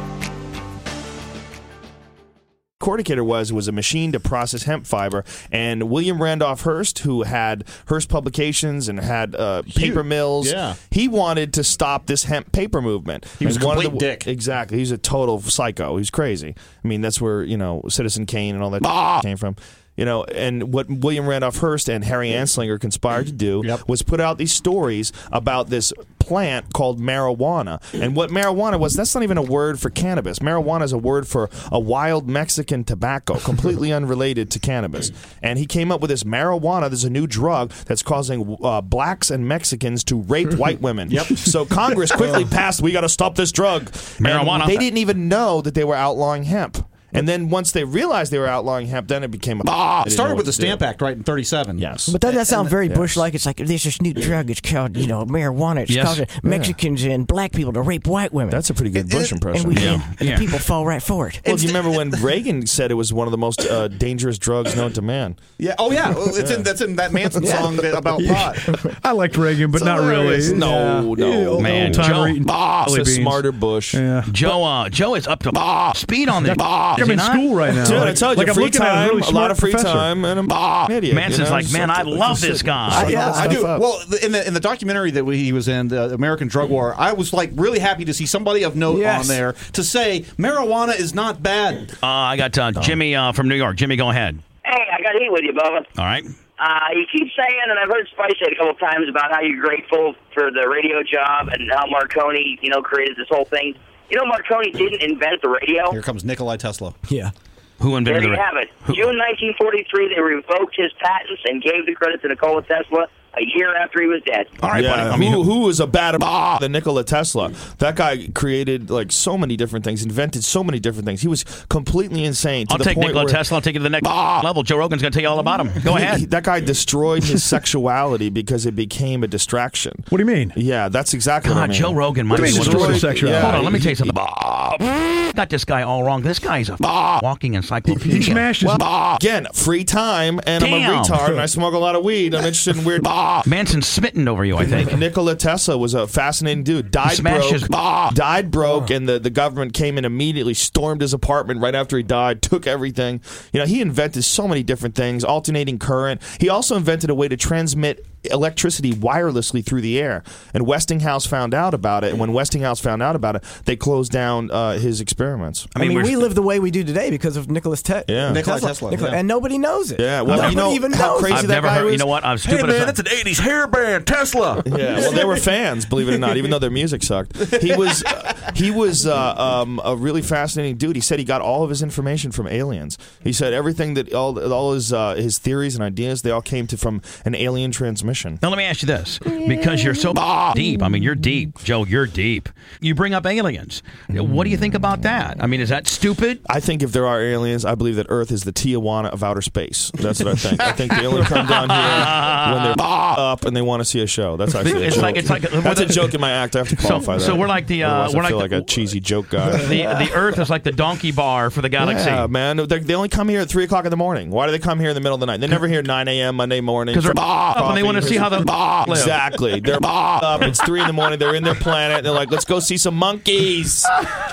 Corticator 2.81 3.25
was 3.25 3.53
was 3.53 3.67
a 3.67 3.71
machine 3.71 4.11
to 4.11 4.19
process 4.19 4.63
hemp 4.63 4.85
fiber, 4.85 5.23
and 5.51 5.89
William 5.89 6.21
Randolph 6.21 6.61
Hearst, 6.61 6.99
who 6.99 7.23
had 7.23 7.63
Hearst 7.87 8.09
Publications 8.09 8.89
and 8.89 8.99
had 8.99 9.35
uh, 9.35 9.61
paper 9.75 10.03
mills, 10.03 10.51
yeah. 10.51 10.75
he 10.89 11.07
wanted 11.07 11.53
to 11.53 11.63
stop 11.63 12.07
this 12.07 12.25
hemp 12.25 12.51
paper 12.51 12.81
movement. 12.81 13.25
He 13.39 13.45
was 13.45 13.59
one 13.59 13.77
of 13.77 13.83
complete 13.83 13.99
dick. 13.99 14.27
Exactly, 14.27 14.79
he's 14.79 14.91
a 14.91 14.97
total 14.97 15.39
psycho. 15.41 15.97
He's 15.97 16.09
crazy. 16.09 16.55
I 16.83 16.87
mean, 16.87 17.01
that's 17.01 17.21
where 17.21 17.43
you 17.43 17.57
know 17.57 17.83
Citizen 17.87 18.25
Kane 18.25 18.55
and 18.55 18.63
all 18.63 18.71
that 18.71 19.21
came 19.21 19.37
from. 19.37 19.55
You 20.01 20.05
know, 20.05 20.23
and 20.23 20.73
what 20.73 20.89
William 20.89 21.27
Randolph 21.27 21.57
Hearst 21.57 21.87
and 21.87 22.03
Harry 22.03 22.29
Anslinger 22.29 22.79
conspired 22.79 23.27
to 23.27 23.31
do 23.31 23.61
Yep. 23.63 23.81
was 23.87 24.01
put 24.01 24.19
out 24.19 24.39
these 24.39 24.51
stories 24.51 25.13
about 25.31 25.69
this 25.69 25.93
plant 26.17 26.73
called 26.73 26.99
marijuana. 26.99 27.79
And 27.93 28.15
what 28.15 28.31
marijuana 28.31 28.79
was, 28.79 28.95
that's 28.95 29.13
not 29.13 29.21
even 29.21 29.37
a 29.37 29.43
word 29.43 29.79
for 29.79 29.91
cannabis. 29.91 30.39
Marijuana 30.39 30.81
is 30.85 30.91
a 30.91 30.97
word 30.97 31.27
for 31.27 31.51
a 31.71 31.79
wild 31.79 32.27
Mexican 32.27 32.83
tobacco, 32.83 33.35
completely 33.43 33.93
unrelated 33.93 34.49
to 34.49 34.59
cannabis. 34.59 35.11
And 35.43 35.59
he 35.59 35.67
came 35.67 35.91
up 35.91 36.01
with 36.01 36.09
this 36.09 36.23
marijuana. 36.23 36.89
There's 36.89 37.03
a 37.03 37.09
new 37.11 37.27
drug 37.27 37.69
that's 37.85 38.01
causing 38.01 38.57
uh, 38.63 38.81
blacks 38.81 39.29
and 39.29 39.47
Mexicans 39.47 40.03
to 40.05 40.15
rape 40.15 40.53
white 40.55 40.81
women. 40.87 41.11
Yep. 41.11 41.27
So 41.37 41.63
Congress 41.63 42.11
quickly 42.11 42.45
passed, 42.57 42.81
we 42.81 42.91
got 42.91 43.01
to 43.01 43.09
stop 43.09 43.35
this 43.35 43.51
drug. 43.51 43.83
And 43.83 44.25
Marijuana. 44.25 44.65
they 44.65 44.77
didn't 44.77 44.97
even 44.97 45.27
know 45.27 45.61
that 45.61 45.75
they 45.75 45.83
were 45.83 45.93
outlawing 45.93 46.45
hemp. 46.45 46.87
And 47.13 47.27
then 47.27 47.49
once 47.49 47.71
they 47.71 47.83
realized 47.83 48.31
they 48.31 48.39
were 48.39 48.47
outlawing 48.47 48.87
hemp, 48.87 49.07
then 49.07 49.23
it 49.23 49.31
became 49.31 49.59
a. 49.59 49.63
Ah, 49.67 50.03
it 50.05 50.11
started 50.11 50.35
with 50.35 50.45
the 50.45 50.51
to 50.51 50.57
do. 50.57 50.65
Stamp 50.67 50.81
Act, 50.81 51.01
right, 51.01 51.15
in 51.17 51.23
37. 51.23 51.77
Yes. 51.79 52.09
But 52.09 52.21
doesn't 52.21 52.35
that 52.37 52.47
sound 52.47 52.69
very 52.69 52.87
yes. 52.87 52.97
Bush-like? 52.97 53.33
It's 53.33 53.45
like 53.45 53.57
there's 53.57 53.83
this 53.83 54.01
new 54.01 54.13
drug. 54.13 54.49
It's 54.49 54.61
called 54.61 54.95
you 54.97 55.07
know 55.07 55.25
marijuana. 55.25 55.81
It's 55.81 55.91
Yes. 55.91 56.05
causing 56.07 56.27
Mexicans 56.43 57.03
and 57.03 57.27
black 57.27 57.51
people 57.51 57.73
to 57.73 57.81
rape 57.81 58.07
white 58.07 58.33
women. 58.33 58.49
That's 58.51 58.69
a 58.69 58.73
pretty 58.73 58.91
good 58.91 59.09
Bush 59.09 59.31
and 59.31 59.43
impression. 59.43 59.69
we 59.69 59.75
Yeah. 59.75 60.01
and 60.19 60.29
Yeah. 60.29 60.35
the 60.35 60.39
people 60.45 60.59
fall 60.59 60.85
right 60.85 61.01
for 61.03 61.27
it. 61.27 61.41
Well, 61.45 61.55
do 61.57 61.63
you 61.63 61.69
remember 61.69 61.89
when 61.97 62.11
Reagan 62.11 62.65
said 62.67 62.91
it 62.91 62.95
was 62.95 63.11
one 63.13 63.27
of 63.27 63.31
the 63.31 63.37
most 63.37 63.61
uh, 63.65 63.87
dangerous 63.87 64.37
drugs 64.37 64.75
known 64.75 64.93
to 64.93 65.01
man? 65.01 65.35
Yeah. 65.57 65.75
Oh, 65.79 65.91
yeah. 65.91 66.11
Well, 66.11 66.35
It's 66.35 66.49
in, 66.51 66.63
that's 66.63 66.81
in 66.81 66.95
that 66.95 67.11
Manson 67.13 67.45
song 67.45 67.75
that, 67.77 67.93
about 67.93 68.21
pot. 68.23 68.57
I 69.03 69.11
liked 69.11 69.37
Reagan, 69.37 69.71
but 69.71 69.83
not 69.83 69.99
hilarious. 69.99 70.47
really. 70.47 70.59
No, 70.59 71.13
no, 71.15 71.27
Yeah, 71.41 71.47
old- 71.47 71.61
man. 71.63 71.87
old-timer 71.87 72.13
Joe- 72.13 72.27
eating 72.27 72.45
Ah, 72.49 72.85
it's 72.87 72.97
a 73.09 73.13
smarter 73.15 73.51
Bush. 73.51 73.93
Yeah. 73.93 74.23
Joe, 74.31 74.63
uh, 74.63 74.89
Joe 74.89 75.15
is 75.15 75.27
up 75.27 75.39
to 75.43 75.91
speed 75.95 76.29
on 76.29 76.43
this. 76.43 76.55
I'm 77.01 77.11
in 77.11 77.19
school 77.19 77.55
right 77.55 77.73
now. 77.73 77.85
Dude, 77.85 77.97
I 77.97 78.13
told 78.13 78.37
you, 78.37 78.43
like 78.43 78.47
I'm 78.49 78.53
free 78.55 78.65
looking 78.65 78.81
at 78.81 79.05
a 79.05 79.09
really 79.09 79.21
a 79.21 79.31
lot 79.31 79.51
of 79.51 79.57
free 79.59 79.71
professor. 79.71 79.93
time, 79.93 80.25
and 80.25 80.39
I'm 80.39 80.51
an 80.51 80.91
idiot. 80.91 81.15
Manson's 81.15 81.39
you 81.39 81.45
know? 81.45 81.51
like, 81.51 81.71
man, 81.71 81.89
I 81.89 82.01
love 82.03 82.41
this 82.41 82.61
guy. 82.61 83.03
sit 83.03 83.11
Yeah, 83.11 83.31
I 83.31 83.47
do. 83.47 83.63
Well, 83.63 84.01
in 84.21 84.31
the 84.31 84.47
in 84.47 84.53
the 84.53 84.59
documentary 84.59 85.11
that 85.11 85.25
we, 85.25 85.37
he 85.37 85.53
was 85.53 85.67
in, 85.67 85.87
the 85.89 86.13
American 86.13 86.47
Drug 86.47 86.69
War, 86.69 86.95
I 86.97 87.13
was 87.13 87.33
like 87.33 87.51
really 87.55 87.79
happy 87.79 88.05
to 88.05 88.13
see 88.13 88.25
somebody 88.25 88.63
of 88.63 88.75
note 88.75 88.99
Yes. 88.99 89.21
on 89.21 89.27
there 89.27 89.53
to 89.73 89.83
say 89.83 90.21
marijuana 90.37 90.97
is 90.97 91.13
not 91.15 91.41
bad. 91.41 91.91
Uh, 92.03 92.07
I 92.07 92.37
got 92.37 92.57
uh, 92.57 92.71
Jimmy 92.71 93.15
uh, 93.15 93.31
from 93.31 93.47
New 93.47 93.55
York. 93.55 93.77
Jimmy, 93.77 93.95
go 93.95 94.09
ahead. 94.09 94.39
Hey, 94.63 94.85
I 94.93 95.01
got 95.01 95.13
to 95.13 95.19
eat 95.19 95.31
with 95.31 95.43
you, 95.43 95.53
Bubba. 95.53 95.85
All 95.97 96.05
right. 96.05 96.23
Uh, 96.59 96.79
you 96.93 97.05
keep 97.11 97.27
saying, 97.35 97.59
and 97.67 97.79
I've 97.79 97.89
heard 97.89 98.07
Spice 98.11 98.33
say 98.39 98.51
it 98.51 98.53
a 98.53 98.55
couple 98.57 98.75
times 98.75 99.09
about 99.09 99.31
how 99.31 99.41
you're 99.41 99.59
grateful 99.59 100.13
for 100.33 100.51
the 100.51 100.69
radio 100.69 101.01
job 101.01 101.47
and 101.47 101.71
how 101.71 101.87
Marconi, 101.87 102.59
you 102.61 102.69
know, 102.69 102.83
created 102.83 103.17
this 103.17 103.27
whole 103.29 103.45
thing. 103.45 103.73
You 104.11 104.17
know, 104.17 104.25
Marconi 104.25 104.71
didn't 104.71 105.01
invent 105.01 105.41
the 105.41 105.47
radio. 105.47 105.89
Here 105.91 106.01
comes 106.01 106.25
Nikolai 106.25 106.57
Tesla. 106.57 106.93
Yeah. 107.07 107.31
Who 107.79 107.91
There 107.91 107.97
invented 107.99 108.23
you 108.23 108.29
the 108.31 108.41
have 108.41 108.57
it. 108.57 108.69
June 108.93 109.17
1943, 109.17 110.13
they 110.13 110.21
revoked 110.21 110.75
his 110.75 110.91
patents 110.99 111.41
and 111.45 111.63
gave 111.63 111.85
the 111.85 111.95
credit 111.95 112.21
to 112.21 112.27
Nikola 112.27 112.61
Tesla 112.63 113.07
a 113.37 113.45
year 113.55 113.75
after 113.75 114.01
he 114.01 114.07
was 114.07 114.21
dead. 114.23 114.47
All 114.61 114.69
right, 114.69 114.83
yeah, 114.83 114.95
buddy. 114.95 115.09
I 115.09 115.17
mean, 115.17 115.31
who, 115.31 115.43
who 115.43 115.59
was 115.61 115.79
a 115.79 115.87
bad 115.87 116.15
ah, 116.21 116.57
the 116.61 116.69
Nikola 116.69 117.03
Tesla? 117.03 117.51
That 117.77 117.95
guy 117.95 118.27
created 118.33 118.89
like 118.89 119.11
so 119.11 119.37
many 119.37 119.55
different 119.55 119.85
things, 119.85 120.03
invented 120.03 120.43
so 120.43 120.63
many 120.63 120.79
different 120.79 121.05
things. 121.05 121.21
He 121.21 121.27
was 121.27 121.43
completely 121.69 122.25
insane. 122.25 122.67
To 122.67 122.73
I'll 122.73 122.77
the 122.77 122.83
take 122.83 122.95
point 122.95 123.07
Nikola 123.07 123.25
where 123.25 123.33
Tesla. 123.33 123.57
I'll 123.57 123.61
take 123.61 123.75
it 123.75 123.79
to 123.79 123.83
the 123.83 123.89
next 123.89 124.07
ah. 124.07 124.41
level. 124.43 124.63
Joe 124.63 124.77
Rogan's 124.77 125.01
going 125.01 125.11
to 125.11 125.15
tell 125.15 125.23
you 125.23 125.29
all 125.29 125.39
about 125.39 125.59
him. 125.59 125.71
Go 125.83 125.97
ahead. 125.97 126.19
he- 126.19 126.25
that 126.25 126.43
guy 126.43 126.59
destroyed 126.59 127.23
his 127.23 127.43
sexuality 127.43 128.29
because 128.29 128.65
it 128.65 128.75
became 128.75 129.23
a 129.23 129.27
distraction. 129.27 130.03
What 130.09 130.17
do 130.17 130.23
you 130.23 130.31
mean? 130.31 130.53
Yeah, 130.55 130.89
that's 130.89 131.13
exactly 131.13 131.51
what 131.51 131.57
I 131.57 131.61
God, 131.61 131.69
mean. 131.69 131.79
Joe 131.79 131.93
Rogan 131.93 132.27
might 132.27 132.33
What 132.33 132.37
do 132.37 132.43
be 132.43 132.49
you 132.49 132.59
mean 132.59 132.67
of 132.67 132.73
destroyed 132.73 132.99
sexuality? 132.99 133.27
Yeah. 133.27 133.41
Hold 133.41 133.55
on, 133.55 133.63
let 133.63 133.73
me 133.73 133.79
tell 133.79 133.91
you 133.91 133.95
something. 133.95 134.17
Got 135.35 135.49
this 135.49 135.63
guy 135.65 135.83
all 135.83 136.03
wrong. 136.03 136.21
This 136.21 136.39
guy's 136.39 136.69
a 136.69 136.77
walking 137.23 137.53
encyclopedia. 137.53 138.15
He 138.17 138.21
smashed 138.21 138.61
his. 138.61 138.71
Again, 138.73 139.47
free 139.53 139.83
time, 139.83 140.39
and 140.45 140.63
I'm 140.63 140.73
a 140.73 141.03
retard, 141.03 141.29
and 141.29 141.39
I 141.39 141.45
smoke 141.45 141.73
a 141.73 141.77
lot 141.77 141.95
of 141.95 142.03
weed. 142.03 142.35
I'm 142.35 142.39
interested 142.43 142.77
in 142.77 142.83
weird. 142.83 143.03
Manson's 143.45 143.87
smitten 143.87 144.27
over 144.27 144.43
you, 144.43 144.57
I 144.57 144.65
think. 144.65 144.95
Nikola 144.97 145.35
Tesla 145.35 145.77
was 145.77 145.93
a 145.93 146.07
fascinating 146.07 146.63
dude. 146.63 146.91
Died 146.91 147.17
smashed 147.17 147.49
broke. 147.49 147.61
his- 147.61 148.13
died 148.13 148.51
broke, 148.51 148.89
and 148.89 149.07
the, 149.07 149.19
the 149.19 149.29
government 149.29 149.73
came 149.73 149.97
in 149.97 150.05
immediately, 150.05 150.53
stormed 150.53 151.01
his 151.01 151.13
apartment 151.13 151.61
right 151.61 151.75
after 151.75 151.97
he 151.97 152.03
died, 152.03 152.41
took 152.41 152.67
everything. 152.67 153.21
You 153.53 153.59
know, 153.61 153.65
he 153.65 153.81
invented 153.81 154.23
so 154.23 154.47
many 154.47 154.63
different 154.63 154.95
things, 154.95 155.23
alternating 155.23 155.79
current. 155.79 156.21
He 156.39 156.49
also 156.49 156.75
invented 156.75 157.09
a 157.09 157.15
way 157.15 157.27
to 157.27 157.37
transmit 157.37 158.05
electricity 158.23 158.93
wirelessly 158.93 159.65
through 159.65 159.81
the 159.81 159.99
air. 159.99 160.23
And 160.53 160.65
Westinghouse 160.65 161.25
found 161.25 161.53
out 161.53 161.73
about 161.73 162.03
it. 162.03 162.11
And 162.11 162.19
when 162.19 162.33
Westinghouse 162.33 162.79
found 162.79 163.01
out 163.01 163.15
about 163.15 163.35
it, 163.35 163.43
they 163.65 163.75
closed 163.75 164.11
down 164.11 164.51
uh, 164.51 164.73
his 164.77 165.01
experiments. 165.01 165.67
I 165.75 165.79
mean, 165.79 165.93
we're- 165.93 166.07
we 166.07 166.15
live 166.15 166.35
the 166.35 166.41
way 166.41 166.59
we 166.59 166.71
do 166.71 166.83
today 166.83 167.09
because 167.09 167.37
of 167.37 167.49
Nicholas 167.49 167.81
Te- 167.81 168.01
Yeah. 168.07 168.31
Nikola 168.31 168.59
Tesla, 168.59 168.91
yeah. 168.95 169.05
and 169.07 169.27
nobody 169.27 169.57
knows 169.57 169.91
it. 169.91 169.99
Yeah, 169.99 170.21
well, 170.21 170.37
nobody 170.37 170.51
you 170.51 170.57
know 170.57 170.73
even 170.73 170.91
knows 170.91 171.19
crazy. 171.21 171.35
I've 171.35 171.41
that 171.47 171.53
never 171.55 171.67
guy 171.67 171.75
heard. 171.75 171.85
was? 171.85 171.91
You 171.93 171.97
know 171.99 172.05
what? 172.07 172.25
I'm 172.25 172.37
stupid. 172.37 172.69
as 172.69 172.99
an 172.99 173.05
'80s 173.05 173.39
hair 173.39 173.67
band, 173.67 174.05
Tesla. 174.07 174.61
Yeah, 174.71 174.99
well, 174.99 175.11
they 175.11 175.25
were 175.25 175.35
fans, 175.37 175.85
believe 175.85 176.07
it 176.07 176.13
or 176.15 176.17
not, 176.17 176.37
even 176.37 176.49
though 176.49 176.59
their 176.59 176.69
music 176.71 177.03
sucked. 177.03 177.35
He 177.61 177.75
was 177.75 178.03
uh, 178.03 178.51
he 178.55 178.71
was 178.71 179.05
uh, 179.05 179.35
um, 179.35 179.79
a 179.83 179.95
really 179.95 180.21
fascinating 180.21 180.77
dude. 180.77 180.95
He 180.95 181.01
said 181.01 181.19
he 181.19 181.25
got 181.25 181.41
all 181.41 181.63
of 181.63 181.69
his 181.69 181.81
information 181.83 182.31
from 182.31 182.47
aliens. 182.47 182.97
He 183.23 183.33
said 183.33 183.53
everything 183.53 183.93
that 183.95 184.13
all 184.13 184.39
all 184.51 184.73
his 184.73 184.91
uh, 184.93 185.15
his 185.15 185.37
theories 185.39 185.75
and 185.75 185.83
ideas 185.83 186.21
they 186.21 186.31
all 186.31 186.41
came 186.41 186.67
to 186.67 186.77
from 186.77 187.01
an 187.25 187.35
alien 187.35 187.71
transmission. 187.71 188.10
Now 188.41 188.49
let 188.49 188.57
me 188.57 188.63
ask 188.65 188.81
you 188.81 188.87
this, 188.87 189.19
because 189.19 189.83
you're 189.83 189.95
so 189.95 190.13
deep. 190.55 190.81
I 190.83 190.87
mean, 190.89 191.03
you're 191.03 191.15
deep, 191.15 191.57
Joe. 191.63 191.85
You're 191.85 192.07
deep. 192.07 192.49
You 192.79 192.95
bring 192.95 193.13
up 193.13 193.25
aliens. 193.25 193.83
What 194.09 194.43
do 194.45 194.49
you 194.49 194.57
think 194.57 194.73
about 194.73 195.01
that? 195.03 195.37
I 195.43 195.47
mean, 195.47 195.61
is 195.61 195.69
that 195.69 195.87
stupid? 195.87 196.41
I 196.49 196.59
think 196.59 196.83
if 196.83 196.91
there 196.91 197.05
are 197.07 197.21
aliens, 197.21 197.65
I 197.65 197.75
believe 197.75 197.95
that 197.95 198.07
Earth 198.09 198.31
is 198.31 198.43
the 198.43 198.53
Tijuana 198.53 199.09
of 199.11 199.23
outer 199.23 199.41
space. 199.41 199.91
That's 199.95 200.19
what 200.19 200.27
I 200.29 200.35
think. 200.35 200.61
I 200.61 200.71
think 200.71 200.91
they 200.93 201.05
only 201.05 201.23
come 201.23 201.47
down 201.47 201.69
here 201.69 202.53
when 202.55 202.63
they're 202.63 202.75
up 202.79 203.45
and 203.45 203.55
they 203.55 203.61
want 203.61 203.81
to 203.81 203.85
see 203.85 204.01
a 204.01 204.07
show. 204.07 204.37
That's 204.37 204.55
actually 204.55 204.83
a 204.83 204.87
It's 204.87 204.95
joke. 204.95 205.03
like- 205.03 205.15
it's 205.17 205.29
like- 205.29 205.41
that's 205.41 205.79
a 205.79 205.85
joke 205.85 206.13
in 206.13 206.21
my 206.21 206.31
act. 206.31 206.55
I 206.55 206.59
have 206.59 206.69
to 206.69 206.75
qualify 206.75 207.17
so 207.17 207.27
that. 207.31 207.35
we're 207.39 207.47
like 207.47 207.67
the, 207.67 207.83
uh, 207.83 208.09
we're 208.13 208.21
like 208.23 208.29
feel 208.29 208.37
the- 208.39 208.43
like 208.43 208.51
a 208.51 208.61
cheesy 208.63 208.99
joke 208.99 209.29
guy. 209.29 209.51
The 209.71 209.83
the 209.83 210.11
Earth 210.13 210.37
is 210.39 210.49
like 210.49 210.63
the 210.63 210.71
donkey 210.71 211.11
bar 211.11 211.49
for 211.49 211.61
the 211.61 211.69
galaxy. 211.69 212.05
Yeah, 212.09 212.27
man. 212.27 212.57
They, 212.57 212.79
they 212.79 212.93
only 212.95 213.09
come 213.09 213.29
here 213.29 213.41
at 213.41 213.49
three 213.49 213.63
o'clock 213.63 213.85
in 213.85 213.91
the 213.91 213.97
morning. 213.97 214.29
Why 214.31 214.45
do 214.47 214.51
they 214.51 214.59
come 214.59 214.79
here 214.79 214.89
in 214.89 214.95
the 214.95 215.01
middle 215.01 215.13
of 215.15 215.19
the 215.19 215.25
night? 215.27 215.39
They 215.39 215.47
never 215.47 215.67
here 215.67 215.79
at 215.79 215.85
nine 215.85 216.07
a.m. 216.07 216.35
Monday 216.35 216.61
morning. 216.61 216.93
Because 216.93 217.05
they're 217.05 217.13
up 217.17 217.57
and 217.57 217.77
they 217.77 217.83
want 217.83 217.95
to 217.97 218.00
see 218.01 218.17
how 218.17 218.29
the 218.29 218.39
live. 218.39 218.87
Exactly. 218.97 219.59
They're 219.59 219.79
up. 219.83 220.41
It's 220.41 220.61
three 220.63 220.81
in 220.81 220.87
the 220.87 220.93
morning. 220.93 221.19
They're 221.19 221.35
in 221.35 221.43
their 221.43 221.55
planet. 221.55 222.03
They're 222.03 222.11
like, 222.13 222.31
let's 222.31 222.45
go 222.45 222.59
see 222.59 222.77
some 222.77 222.95
monkeys. 222.95 223.85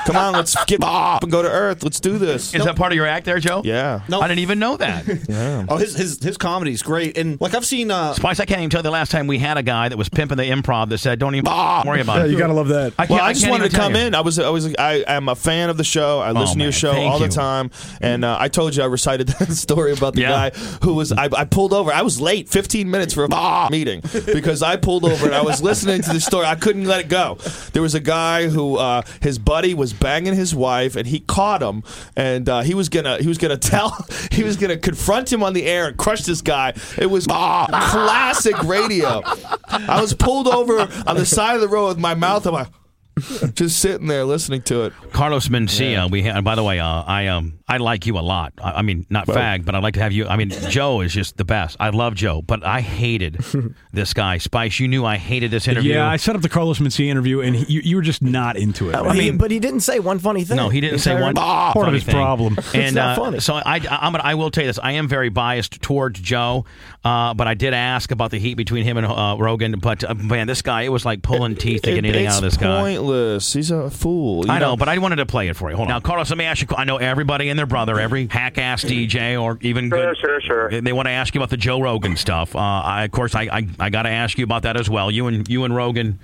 Come 0.07 0.16
on, 0.16 0.33
let's 0.35 0.57
get 0.64 0.83
up 0.83 1.22
and 1.22 1.31
go 1.33 1.42
to 1.42 1.50
Earth. 1.50 1.83
Let's 1.83 2.00
do 2.00 2.18
this. 2.18 2.54
Is 2.54 2.64
that 2.64 2.76
part 2.76 2.92
of 2.92 2.96
your 2.96 3.07
act 3.07 3.24
there, 3.26 3.38
Joe? 3.38 3.62
Yeah. 3.64 4.00
No. 4.09 4.20
I 4.20 4.28
didn't 4.28 4.40
even 4.40 4.59
know 4.59 4.76
that. 4.76 5.04
Yeah. 5.28 5.66
Oh, 5.68 5.76
his 5.76 5.94
his 5.94 6.22
his 6.22 6.37
comedy's 6.38 6.83
great, 6.83 7.18
and 7.18 7.38
like 7.40 7.54
I've 7.54 7.66
seen. 7.66 7.90
Uh, 7.90 8.14
Spice, 8.14 8.40
I 8.40 8.44
can't 8.46 8.61
even 8.61 8.70
tell 8.70 8.78
you 8.78 8.85
the 8.85 8.90
last 8.90 9.11
time 9.11 9.26
we 9.26 9.38
had 9.38 9.59
a 9.59 9.62
guy 9.62 9.88
that 9.88 9.96
was 9.96 10.09
pimping 10.09 10.38
the 10.38 10.44
improv 10.44 10.88
that 10.88 10.98
said, 10.98 11.18
"Don't 11.18 11.35
even 11.35 11.44
worry 11.85 12.00
about 12.00 12.18
Yeah, 12.18 12.24
it." 12.24 12.31
you 12.31 12.38
gotta 12.38 12.54
love 12.54 12.68
that. 12.68 12.94
I 12.98 13.07
can't, 13.07 13.11
Well, 13.11 13.20
I 13.24 13.33
just 13.33 13.44
can't 13.44 13.52
wanted 13.52 13.70
to 13.70 13.76
come 13.76 13.94
you. 13.94 14.00
in. 14.02 14.14
I 14.14 14.20
was, 14.22 14.38
I 14.38 14.48
was, 14.48 14.74
I 14.78 15.04
am 15.07 15.28
a 15.28 15.35
fan 15.35 15.68
of 15.70 15.76
the 15.76 15.85
show. 15.85 16.20
I 16.20 16.31
listen 16.33 16.59
to 16.59 16.62
your 16.64 16.72
show 16.72 16.92
thank 16.92 17.11
all 17.12 17.20
you. 17.20 17.26
the 17.28 17.35
time, 17.35 17.70
and 18.00 18.24
uh, 18.24 18.37
I 18.40 18.48
told 18.48 18.74
you 18.74 18.83
I 18.83 18.87
recited 18.87 19.28
that 19.38 19.52
story 19.52 19.92
about 19.92 20.14
the 20.14 20.22
Yeah. 20.22 20.50
guy 20.50 20.59
who 20.83 20.94
was. 20.94 21.12
I, 21.12 21.28
I 21.37 21.44
pulled 21.44 21.72
over. 21.74 21.92
I 21.92 22.02
was 22.02 22.20
late, 22.20 22.48
15 22.48 22.90
minutes 22.90 23.12
for 23.12 23.24
a 23.24 23.28
meeting 23.71 24.03
because 24.27 24.62
I 24.62 24.77
pulled 24.77 25.05
over 25.05 25.27
and 25.27 25.35
I 25.35 25.42
was 25.42 25.62
listening 25.62 26.03
to 26.03 26.12
the 26.12 26.21
story. 26.21 26.47
I 26.47 26.55
couldn't 26.55 26.85
let 26.85 27.01
it 27.01 27.09
go. 27.09 27.38
There 27.73 27.83
was 27.83 27.94
a 27.94 28.01
guy 28.01 28.49
who 28.49 28.77
uh, 28.77 29.03
his 29.21 29.38
buddy 29.38 29.75
was 29.75 29.92
banging 29.92 30.35
his 30.35 30.55
wife, 30.55 30.97
and 30.97 31.07
he 31.07 31.21
caught 31.21 31.62
him, 31.62 31.83
and 32.16 32.49
uh, 32.49 32.61
he 32.62 32.75
was 32.75 32.88
gonna, 32.88 33.18
he 33.18 33.27
was 33.27 33.38
gonna 33.38 33.57
tell, 33.73 33.97
he 34.31 34.42
was 34.44 34.57
gonna 34.57 34.77
confront 34.77 35.33
him 35.33 35.42
on 35.42 35.53
the 35.53 35.64
air 35.66 35.88
and 35.88 35.97
crush 35.97 36.23
this 36.23 36.42
guy. 36.42 36.73
It 36.97 37.07
was 37.07 37.27
classic 37.27 38.62
radio. 38.62 39.23
I 39.68 40.01
was 40.01 40.14
pulled 40.14 40.49
over 40.49 40.81
on 41.07 41.16
the 41.16 41.27
side 41.27 41.55
of 41.55 41.61
the 41.61 41.68
road 41.68 41.88
with 41.88 41.99
my 41.99 42.14
mouth 42.14 42.47
on 42.47 42.53
my. 42.55 42.66
Just 43.54 43.78
sitting 43.81 44.07
there 44.07 44.24
listening 44.24 44.62
to 44.62 44.85
it. 44.85 44.92
Carlos 45.12 45.48
Mencia. 45.48 46.11
We 46.11 46.22
had. 46.22 46.44
By 46.44 46.54
the 46.54 46.62
way, 46.62 46.78
uh, 46.81 47.02
I 47.07 47.28
um 47.28 47.59
I 47.68 47.76
like 47.78 48.07
you 48.07 48.18
a 48.18 48.20
lot. 48.20 48.52
I, 48.62 48.72
I 48.72 48.83
mean, 48.83 49.07
not 49.11 49.26
fag, 49.26 49.64
but 49.64 49.74
I'd 49.74 49.83
like 49.83 49.94
to 49.94 50.00
have 50.00 50.12
you. 50.12 50.26
I 50.26 50.37
mean, 50.37 50.50
Joe 50.50 51.00
is 51.00 51.12
just 51.12 51.37
the 51.37 51.44
best. 51.44 51.76
I 51.81 51.90
love 51.90 52.14
Joe, 52.14 52.42
but 52.42 52.64
I 52.64 52.81
hated 52.81 53.35
this 53.92 54.14
guy. 54.14 54.38
Spice, 54.38 54.78
you 54.81 54.88
knew 54.88 55.04
I 55.04 55.16
hated 55.16 55.50
this 55.50 55.68
interview. 55.68 55.94
Yeah, 55.94 56.09
I 56.09 56.16
set 56.16 56.35
up 56.37 56.42
the 56.42 56.48
Carlos 56.48 56.78
Mencia 56.78 57.07
interview, 57.07 57.40
and 57.40 57.54
he, 57.57 57.72
you, 57.74 57.81
you 57.83 57.96
were 57.96 58.02
just 58.02 58.22
not 58.22 58.57
into 58.57 58.90
it. 58.90 58.94
I 58.96 59.12
mean, 59.14 59.37
but 59.38 59.50
he 59.50 59.59
didn't 59.59 59.81
say 59.81 59.98
one 60.00 60.18
funny 60.18 60.44
thing. 60.44 60.57
No, 60.57 60.68
he 60.68 60.81
didn't 60.81 61.00
say 61.00 61.12
Entire- 61.12 61.24
one 61.24 61.35
Part 61.35 61.76
of 61.76 61.83
funny 61.85 61.94
his 61.98 62.04
thing. 62.04 62.14
problem. 62.14 62.57
And 62.74 62.83
It's 62.85 62.94
not 62.94 63.18
uh, 63.18 63.22
funny. 63.24 63.40
so 63.40 63.54
I, 63.54 63.62
I, 63.76 63.98
I'm 64.02 64.12
gonna, 64.12 64.22
I 64.24 64.35
will 64.35 64.50
tell 64.50 64.62
you 64.64 64.68
this: 64.68 64.78
I 64.83 64.92
am 64.92 65.09
very 65.09 65.28
biased 65.28 65.81
towards 65.83 66.20
Joe, 66.20 66.64
uh, 67.04 67.35
but 67.35 67.46
I 67.48 67.54
did 67.54 67.74
ask 67.74 68.11
about 68.11 68.31
the 68.31 68.38
heat 68.38 68.54
between 68.54 68.85
him 68.85 68.96
and 68.98 69.07
uh, 69.07 69.37
Rogan. 69.38 69.78
But 69.78 70.04
uh, 70.04 70.14
man, 70.14 70.46
this 70.46 70.62
guy, 70.62 70.83
it 70.83 70.90
was 70.90 71.04
like 71.04 71.22
pulling 71.22 71.57
teeth 71.57 71.83
to 71.83 71.90
get 71.90 71.98
anything 71.98 72.26
it's 72.26 72.35
out 72.35 72.38
of 72.38 72.44
this 72.44 72.57
guy. 72.57 72.96
Pointless. 73.09 73.53
He's 73.53 73.71
a 73.71 73.90
fool. 73.90 74.47
You 74.47 74.53
I 74.53 74.59
know, 74.59 74.77
but 74.77 74.88
I 74.88 74.99
wanted 74.99 75.16
to 75.16 75.27
play 75.27 75.49
it 75.49 75.57
for 75.57 75.71
you. 75.71 75.77
Hold 75.77 75.88
on. 75.88 75.94
Now, 75.94 76.01
Carlos, 76.01 76.31
let 76.31 76.38
me 76.38 76.44
ask 76.44 76.62
you. 76.62 76.77
I 76.77 76.85
know 76.85 76.97
everybody 76.97 77.49
and 77.49 77.59
their 77.59 77.66
brother, 77.66 77.99
every 77.99 78.27
hack 78.27 78.59
ass 78.59 78.85
DJ, 78.85 79.40
or 79.40 79.59
even 79.61 79.88
Sure, 79.90 80.09
good, 80.09 80.18
sure, 80.18 80.40
sure. 80.40 80.71
They, 80.71 80.81
they 80.81 80.92
want 80.92 81.07
to 81.07 81.12
ask 81.12 81.35
you 81.35 81.40
about 81.40 81.51
the 81.51 81.57
Joe 81.57 81.81
Rogan 81.81 82.16
stuff. 82.16 82.55
Uh, 82.55 82.59
I, 82.59 83.05
of 83.05 83.11
course, 83.11 83.35
I, 83.35 83.42
I, 83.44 83.68
I 83.79 83.90
got 83.90 84.03
to 84.03 84.11
ask 84.11 84.38
you 84.38 84.44
about 84.44 84.62
that 84.62 84.77
as 84.79 84.88
well. 84.88 85.11
You 85.11 85.27
and 85.27 85.49
you 85.49 85.64
and 85.64 85.75
Rogan. 85.75 86.18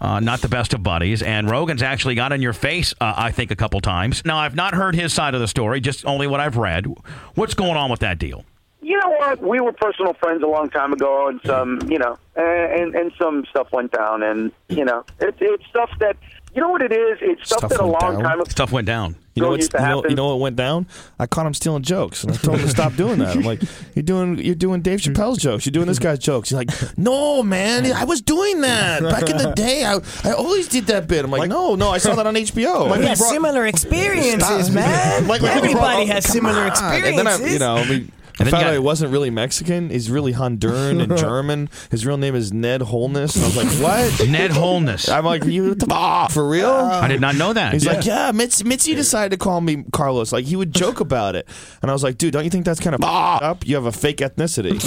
Uh, 0.00 0.20
not 0.20 0.40
the 0.40 0.48
best 0.48 0.74
of 0.74 0.82
buddies, 0.84 1.24
and 1.24 1.50
Rogan's 1.50 1.82
actually 1.82 2.14
got 2.14 2.32
in 2.32 2.40
your 2.40 2.52
face, 2.52 2.94
uh, 3.00 3.14
I 3.16 3.32
think, 3.32 3.50
a 3.50 3.56
couple 3.56 3.80
times. 3.80 4.24
Now, 4.24 4.38
I've 4.38 4.54
not 4.54 4.72
heard 4.72 4.94
his 4.94 5.12
side 5.12 5.34
of 5.34 5.40
the 5.40 5.48
story, 5.48 5.80
just 5.80 6.06
only 6.06 6.28
what 6.28 6.38
I've 6.38 6.56
read. 6.56 6.86
What's 7.34 7.54
going 7.54 7.76
on 7.76 7.90
with 7.90 7.98
that 7.98 8.16
deal? 8.16 8.44
You 8.88 8.96
know 8.96 9.10
what? 9.18 9.42
We 9.42 9.60
were 9.60 9.72
personal 9.72 10.14
friends 10.14 10.42
a 10.42 10.46
long 10.46 10.70
time 10.70 10.94
ago, 10.94 11.28
and 11.28 11.40
some, 11.44 11.78
you 11.90 11.98
know, 11.98 12.16
and 12.36 12.94
and 12.94 13.12
some 13.18 13.44
stuff 13.50 13.70
went 13.70 13.92
down, 13.92 14.22
and 14.22 14.50
you 14.70 14.82
know, 14.82 15.04
it, 15.20 15.34
it's 15.40 15.66
stuff 15.66 15.90
that 16.00 16.16
you 16.54 16.62
know 16.62 16.70
what 16.70 16.80
it 16.80 16.90
is. 16.90 17.18
It's 17.20 17.44
stuff, 17.44 17.58
Stuff 17.58 17.70
that 17.72 17.80
a 17.80 17.84
long 17.84 18.14
down? 18.14 18.22
time 18.22 18.40
ago. 18.40 18.48
Stuff 18.50 18.72
went 18.72 18.86
down. 18.86 19.16
You 19.34 19.42
know, 19.42 19.50
Don't 19.50 19.58
what's, 19.58 19.68
you, 19.72 19.78
know, 19.78 20.04
you 20.08 20.14
know 20.16 20.28
what 20.28 20.40
went 20.40 20.56
down? 20.56 20.86
I 21.18 21.26
caught 21.26 21.46
him 21.46 21.52
stealing 21.52 21.82
jokes, 21.82 22.24
and 22.24 22.32
I 22.32 22.36
told 22.36 22.56
him 22.56 22.62
to 22.64 22.70
stop 22.70 22.94
doing 22.96 23.18
that. 23.18 23.36
I'm 23.36 23.42
like, 23.42 23.60
"You're 23.94 24.02
doing, 24.04 24.38
you're 24.38 24.54
doing 24.54 24.80
Dave 24.80 25.00
Chappelle's 25.00 25.36
jokes. 25.38 25.66
You're 25.66 25.72
doing 25.72 25.86
this 25.86 25.98
guy's 25.98 26.18
jokes." 26.18 26.48
He's 26.48 26.56
like, 26.56 26.70
"No, 26.96 27.42
man, 27.42 27.92
I 27.92 28.04
was 28.04 28.22
doing 28.22 28.62
that 28.62 29.02
back 29.02 29.28
in 29.28 29.36
the 29.36 29.52
day. 29.52 29.84
I, 29.84 30.00
I 30.24 30.32
always 30.32 30.66
did 30.66 30.86
that 30.86 31.06
bit." 31.08 31.26
I'm 31.26 31.30
like, 31.30 31.50
"No, 31.50 31.74
no, 31.74 31.90
I 31.90 31.98
saw 31.98 32.14
that 32.14 32.26
on 32.26 32.34
HBO." 32.34 32.96
We 32.98 33.04
have 33.04 33.18
similar 33.18 33.66
experiences, 33.66 34.64
Stop. 34.64 34.74
man. 34.74 35.28
Like, 35.28 35.42
like, 35.42 35.56
Everybody 35.56 36.06
bro, 36.06 36.14
has 36.14 36.24
similar 36.24 36.62
on. 36.62 36.68
experiences. 36.68 37.18
And 37.18 37.26
then 37.28 37.48
I, 37.48 37.52
you 37.52 37.58
know, 37.58 37.76
I 37.76 37.86
mean. 37.86 38.12
I 38.17 38.17
And 38.40 38.48
found 38.50 38.66
out 38.66 38.72
he 38.72 38.78
wasn't 38.78 39.12
really 39.12 39.30
Mexican. 39.30 39.90
He's 39.90 40.10
really 40.10 40.32
Honduran 40.32 41.02
and 41.02 41.16
German. 41.18 41.68
His 41.90 42.06
real 42.06 42.16
name 42.16 42.34
is 42.34 42.52
Ned 42.52 42.82
Holness. 42.82 43.34
And 43.36 43.44
I 43.44 43.48
was 43.48 43.56
like, 43.56 43.82
what? 43.82 44.28
Ned 44.28 44.50
Holness. 44.52 45.08
I'm 45.08 45.24
like, 45.24 45.44
you 45.44 45.76
f- 45.90 46.32
for 46.32 46.48
real? 46.48 46.70
I 46.70 47.08
did 47.08 47.20
not 47.20 47.34
know 47.36 47.52
that. 47.52 47.72
He's 47.72 47.86
like, 47.86 48.04
yeah, 48.06 48.30
Mitz, 48.32 48.64
Mitzi 48.64 48.94
decided 48.94 49.30
to 49.32 49.36
call 49.42 49.60
me 49.60 49.84
Carlos. 49.92 50.32
Like, 50.32 50.44
he 50.44 50.56
would 50.56 50.74
joke 50.74 51.00
about 51.00 51.34
it. 51.36 51.48
And 51.82 51.90
I 51.90 51.94
was 51.94 52.02
like, 52.02 52.16
dude, 52.18 52.32
don't 52.32 52.44
you 52.44 52.50
think 52.50 52.64
that's 52.64 52.80
kind 52.80 52.94
of 52.94 53.02
up? 53.02 53.66
You 53.66 53.74
have 53.74 53.86
a 53.86 53.92
fake 53.92 54.18
ethnicity. 54.18 54.78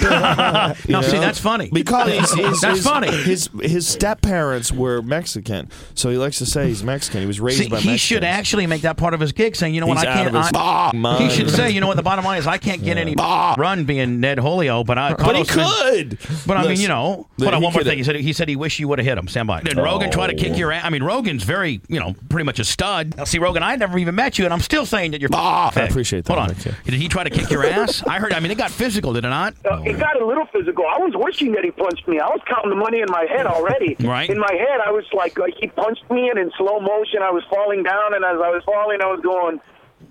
Now, 0.00 0.74
You 0.86 1.02
see, 1.02 1.12
know? 1.14 1.20
that's 1.20 1.38
funny. 1.38 1.70
Because 1.72 2.10
he's, 2.12 2.32
he's, 2.34 2.60
That's 2.60 2.76
his, 2.78 2.84
funny. 2.86 3.10
His 3.10 3.48
his 3.62 3.86
step 3.86 4.22
parents 4.22 4.72
were 4.72 5.02
Mexican, 5.02 5.68
so 5.94 6.10
he 6.10 6.16
likes 6.16 6.38
to 6.38 6.46
say 6.46 6.68
he's 6.68 6.82
Mexican. 6.82 7.20
He 7.20 7.26
was 7.26 7.40
raised 7.40 7.58
See, 7.58 7.68
by 7.68 7.78
he 7.80 7.88
Mexicans. 7.90 8.00
should 8.00 8.24
actually 8.24 8.66
make 8.66 8.82
that 8.82 8.96
part 8.96 9.14
of 9.14 9.20
his 9.20 9.32
gig, 9.32 9.56
saying, 9.56 9.74
"You 9.74 9.80
know 9.80 9.86
what, 9.86 9.98
He's 9.98 10.06
I 10.06 10.10
out 10.10 10.14
can't." 10.24 10.36
of 10.36 10.42
his 10.44 10.50
I- 10.54 10.90
mind. 10.94 11.22
he 11.24 11.30
should 11.30 11.50
say, 11.50 11.70
"You 11.70 11.80
know 11.80 11.86
what, 11.86 11.96
the 11.96 12.02
bottom 12.02 12.24
line 12.24 12.38
is, 12.38 12.46
I 12.46 12.58
can't 12.58 12.79
get 12.80 12.96
any 12.98 13.14
run 13.16 13.84
being 13.84 14.20
Ned 14.20 14.38
Holio, 14.38 14.84
but 14.84 14.98
I." 14.98 15.14
But 15.14 15.36
he 15.36 15.44
could. 15.44 16.18
But 16.46 16.56
I 16.56 16.66
mean, 16.66 16.78
you 16.80 16.88
know, 16.88 17.26
that 17.38 17.44
hold 17.44 17.54
on, 17.54 17.60
he 17.60 17.64
one 17.64 17.72
more 17.72 17.80
could- 17.82 17.88
thing. 17.88 17.98
He 17.98 18.04
said 18.04 18.16
he 18.16 18.32
said 18.32 18.48
he 18.48 18.56
wished 18.56 18.78
you 18.78 18.88
would 18.88 18.98
have 18.98 19.06
hit 19.06 19.18
him. 19.18 19.28
Stand 19.28 19.46
by. 19.48 19.62
Did 19.62 19.76
Rogan 19.76 20.10
try 20.10 20.26
to 20.26 20.34
kick 20.34 20.56
your 20.56 20.72
ass? 20.72 20.82
I 20.84 20.90
mean, 20.90 21.02
Rogan's 21.02 21.42
very, 21.44 21.80
you 21.88 22.00
know, 22.00 22.14
pretty 22.28 22.44
much 22.44 22.58
a 22.58 22.64
stud. 22.64 23.16
Now, 23.16 23.24
see, 23.24 23.38
Rogan, 23.38 23.62
I 23.62 23.76
never 23.76 23.98
even 23.98 24.14
met 24.14 24.38
you, 24.38 24.44
and 24.44 24.52
I'm 24.54 24.60
still 24.60 24.86
saying 24.86 25.12
that 25.12 25.20
you're. 25.20 25.30
I 25.34 25.70
appreciate 25.76 26.24
that, 26.24 26.32
Hold 26.32 26.50
on. 26.50 26.56
Nick, 26.56 26.64
yeah. 26.66 26.72
Did 26.84 26.94
he 26.94 27.08
try 27.08 27.24
to 27.24 27.30
kick 27.30 27.50
your 27.50 27.64
ass? 27.64 28.02
I 28.06 28.18
heard. 28.18 28.32
I 28.32 28.40
mean, 28.40 28.50
it 28.50 28.58
got 28.58 28.70
physical, 28.70 29.12
did 29.12 29.24
it 29.24 29.28
not? 29.28 29.54
Uh, 29.64 29.82
it 29.84 29.98
got 29.98 30.20
a 30.20 30.26
little 30.26 30.46
physical. 30.46 30.84
I 30.86 30.98
was 30.98 31.12
wishing 31.14 31.52
that 31.52 31.64
he 31.64 31.70
punched 31.70 32.06
me. 32.08 32.18
I 32.18 32.26
was 32.28 32.40
counting 32.46 32.70
the 32.70 32.76
money 32.76 33.00
in 33.00 33.06
my 33.10 33.26
head 33.26 33.46
already. 33.46 33.96
Right. 34.10 34.28
In 34.28 34.38
my 34.38 34.52
head, 34.52 34.80
I 34.84 34.90
was 34.90 35.04
like, 35.12 35.38
like 35.38 35.54
he 35.60 35.68
punched 35.68 36.10
me, 36.10 36.28
and 36.30 36.38
in 36.38 36.50
slow 36.58 36.80
motion, 36.80 37.22
I 37.22 37.30
was 37.30 37.44
falling 37.48 37.82
down, 37.84 38.14
and 38.14 38.24
as 38.24 38.40
I 38.42 38.50
was 38.50 38.62
falling, 38.64 39.00
I 39.00 39.06
was 39.06 39.20
going 39.20 39.60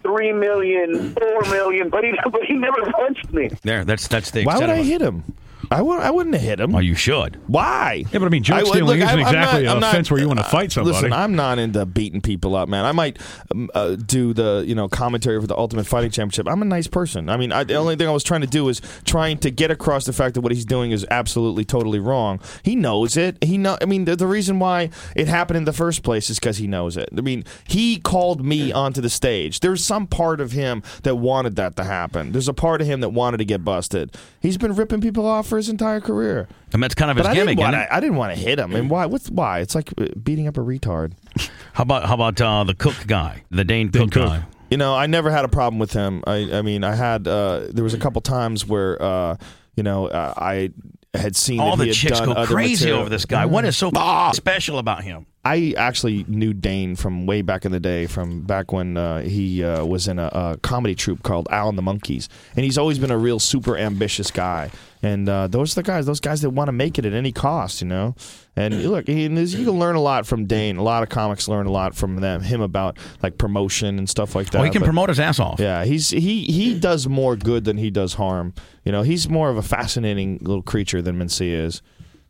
three 0.01 0.33
million, 0.33 1.13
four 1.13 1.41
million, 1.49 1.89
but 1.89 2.03
he 2.03 2.13
but 2.31 2.43
he 2.43 2.53
never 2.53 2.81
punched 2.91 3.31
me. 3.33 3.49
There. 3.63 3.85
That's 3.85 4.07
that's 4.07 4.31
the. 4.31 4.43
Why 4.43 4.57
would 4.57 4.69
I 4.69 4.83
hit 4.83 5.01
him? 5.01 5.23
I 5.71 5.81
would. 5.83 5.99
I 5.99 6.09
wouldn't 6.09 6.33
have 6.35 6.43
hit 6.43 6.59
him. 6.59 6.73
Oh, 6.75 6.79
you 6.79 6.95
should. 6.95 7.39
Why? 7.47 8.03
Yeah, 8.11 8.19
but 8.19 8.25
I 8.25 8.29
mean, 8.29 8.41
joke 8.43 8.59
would- 8.63 8.67
stealing 8.69 8.97
isn't 9.01 9.07
I'm- 9.09 9.19
exactly 9.19 9.63
not- 9.63 9.69
an 9.71 9.75
I'm 9.75 9.79
not- 9.81 9.93
offense 9.93 10.09
where 10.09 10.19
you 10.19 10.27
want 10.27 10.39
to 10.39 10.45
fight 10.45 10.71
somebody. 10.71 10.95
Listen, 10.95 11.13
I'm 11.13 11.35
not 11.35 11.59
into 11.59 11.85
beating 11.85 12.21
people 12.21 12.55
up, 12.55 12.67
man. 12.67 12.85
I 12.85 12.91
might 12.91 13.17
um, 13.51 13.69
uh, 13.75 13.95
do 13.95 14.33
the 14.33 14.63
you 14.65 14.73
know 14.73 14.87
commentary 14.89 15.39
for 15.39 15.45
the 15.47 15.55
Ultimate 15.57 15.85
Fighting 15.85 16.09
Championship. 16.09 16.47
I'm 16.47 16.61
a 16.61 16.65
nice 16.65 16.87
person. 16.87 17.29
I 17.29 17.37
mean, 17.37 17.51
I, 17.51 17.63
the 17.63 17.75
only 17.75 17.95
thing 17.95 18.07
I 18.07 18.11
was 18.11 18.23
trying 18.23 18.41
to 18.41 18.47
do 18.47 18.67
is 18.69 18.81
trying 19.05 19.37
to 19.39 19.51
get 19.51 19.69
across 19.69 20.05
the 20.05 20.13
fact 20.13 20.33
that 20.35 20.41
what 20.41 20.51
he's 20.51 20.65
doing 20.65 20.89
is 20.91 21.05
absolutely 21.11 21.65
totally 21.65 21.99
wrong. 21.99 22.39
He 22.63 22.75
knows 22.75 23.15
it. 23.15 23.37
He 23.43 23.57
know. 23.59 23.77
I 23.81 23.85
mean, 23.85 24.05
the, 24.05 24.15
the 24.15 24.27
reason 24.27 24.57
why 24.59 24.89
it 25.15 25.27
happened 25.27 25.57
in 25.57 25.65
the 25.65 25.73
first 25.73 26.01
place 26.01 26.29
is 26.31 26.39
because 26.39 26.57
he 26.57 26.65
knows 26.65 26.97
it. 26.97 27.09
I 27.15 27.21
mean, 27.21 27.43
he 27.67 27.97
called 27.99 28.43
me 28.43 28.71
onto 28.71 29.01
the 29.01 29.09
stage. 29.09 29.59
There's 29.59 29.85
some 29.85 30.07
part 30.07 30.41
of 30.41 30.51
him 30.53 30.81
that 31.03 31.15
wanted 31.15 31.55
that 31.57 31.75
to 31.75 31.83
happen. 31.83 32.31
There's 32.31 32.47
a 32.47 32.53
part 32.53 32.81
of 32.81 32.87
him 32.87 33.01
that 33.01 33.09
wanted 33.09 33.37
to 33.37 33.45
get 33.45 33.63
busted. 33.63 34.15
He's 34.41 34.57
been 34.57 34.73
ripping 34.73 35.01
people 35.01 35.27
off 35.27 35.45
for 35.47 35.58
his 35.59 35.69
entire 35.69 36.01
career. 36.01 36.47
And 36.73 36.81
that's 36.81 36.95
kind 36.95 37.11
of 37.11 37.17
his 37.17 37.25
But 37.25 37.31
I 37.31 37.35
gimmick. 37.35 37.57
didn't, 37.57 37.71
wanna, 37.73 37.87
I 37.91 37.99
didn't 37.99 38.15
want 38.17 38.33
to 38.33 38.39
hit 38.39 38.57
him. 38.59 38.75
And 38.75 38.89
why? 38.89 39.05
What's 39.05 39.29
why? 39.29 39.59
It's 39.59 39.75
like 39.75 39.91
uh, 39.99 40.07
beating 40.21 40.47
up 40.47 40.57
a 40.57 40.61
retard. 40.61 41.13
How 41.73 41.83
about 41.83 42.05
how 42.05 42.15
about 42.15 42.41
uh, 42.41 42.63
the 42.65 42.73
Cook 42.75 43.05
guy, 43.07 43.43
the 43.51 43.63
Dane, 43.63 43.89
Cook, 43.91 44.11
Cook. 44.11 44.25
guy? 44.25 44.43
You 44.69 44.77
know, 44.77 44.93
I 44.95 45.05
never 45.07 45.31
had 45.31 45.45
a 45.45 45.47
problem 45.47 45.79
with 45.79 45.93
him. 45.93 46.23
I, 46.27 46.57
I 46.57 46.61
mean, 46.61 46.83
I 46.83 46.93
had. 46.95 47.27
Uh, 47.27 47.67
there 47.69 47.83
was 47.83 47.93
a 47.93 47.97
couple 47.99 48.21
times 48.21 48.65
where, 48.67 49.01
uh, 49.01 49.37
you 49.75 49.83
know, 49.83 50.07
uh, 50.07 50.33
I 50.37 50.71
had 51.13 51.35
seen 51.35 51.59
All 51.59 51.71
that 51.77 51.77
the 51.77 51.83
he 51.85 51.89
had 51.89 51.95
chicks 51.95 52.19
done 52.19 52.27
go 52.29 52.33
other 52.33 52.53
crazy 52.53 52.85
material. 52.85 53.01
over 53.01 53.09
this 53.09 53.25
guy. 53.25 53.45
What 53.45 53.65
is 53.65 53.77
so 53.77 53.91
special 54.33 54.77
about 54.77 55.03
him? 55.03 55.25
I 55.45 55.73
actually 55.77 56.25
knew 56.27 56.53
Dane 56.53 56.97
from 56.97 57.25
way 57.25 57.41
back 57.41 57.63
in 57.65 57.71
the 57.71 57.79
day, 57.79 58.07
from 58.07 58.41
back 58.41 58.73
when 58.73 58.97
uh, 58.97 59.21
he 59.21 59.63
uh, 59.63 59.85
was 59.85 60.07
in 60.09 60.19
a, 60.19 60.27
a 60.33 60.57
comedy 60.61 60.95
troupe 60.95 61.23
called 61.23 61.47
Al 61.49 61.69
and 61.69 61.77
the 61.77 61.81
Monkeys, 61.81 62.27
and 62.57 62.65
he's 62.65 62.77
always 62.77 62.99
been 62.99 63.09
a 63.11 63.17
real 63.17 63.39
super 63.39 63.77
ambitious 63.77 64.31
guy. 64.31 64.69
And 65.01 65.29
uh, 65.29 65.47
those 65.47 65.71
are 65.71 65.81
the 65.81 65.83
guys, 65.83 66.05
those 66.05 66.19
guys 66.19 66.41
that 66.41 66.49
want 66.49 66.67
to 66.67 66.73
make 66.73 66.99
it 66.99 67.05
at 67.05 67.13
any 67.13 67.31
cost, 67.31 67.81
you 67.81 67.87
know. 67.87 68.15
And 68.57 68.83
look, 68.83 69.07
he, 69.07 69.23
you 69.23 69.29
can 69.65 69.79
learn 69.79 69.95
a 69.95 70.01
lot 70.01 70.27
from 70.27 70.45
Dane. 70.45 70.75
A 70.75 70.83
lot 70.83 71.03
of 71.03 71.09
comics 71.09 71.47
learn 71.47 71.67
a 71.67 71.71
lot 71.71 71.95
from 71.95 72.17
them, 72.17 72.41
him 72.41 72.59
about 72.59 72.97
like 73.23 73.37
promotion 73.37 73.97
and 73.97 74.09
stuff 74.09 74.35
like 74.35 74.47
that. 74.47 74.55
Well, 74.57 74.65
he 74.65 74.71
can 74.71 74.81
But- 74.81 74.87
promote 74.87 75.07
his 75.07 75.21
ass 75.21 75.39
off. 75.39 75.61
yeah, 75.61 75.85
he's 75.85 76.09
he 76.09 76.43
he 76.43 76.77
does 76.77 77.07
more 77.07 77.37
good 77.37 77.63
than 77.63 77.77
he 77.77 77.89
does 77.89 78.15
harm. 78.15 78.53
You 78.83 78.91
know, 78.91 79.03
he's 79.03 79.29
more 79.29 79.49
of 79.49 79.55
a 79.55 79.61
fascinating 79.63 80.39
little 80.41 80.63
creature 80.63 81.01
than 81.01 81.17
Mencia 81.17 81.63
is. 81.63 81.81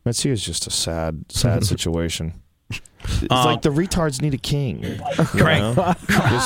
Mencia 0.06 0.30
is 0.30 0.44
just 0.44 0.68
a 0.68 0.70
sad, 0.70 1.24
sad 1.28 1.64
situation. 1.74 2.34
It's 3.22 3.26
Uh, 3.30 3.44
like 3.44 3.62
the 3.62 3.70
retards 3.70 4.20
need 4.22 4.34
a 4.34 4.38
king. 4.38 4.82
you 5.18 5.24
Craig. 5.24 5.60
know? 5.60 5.94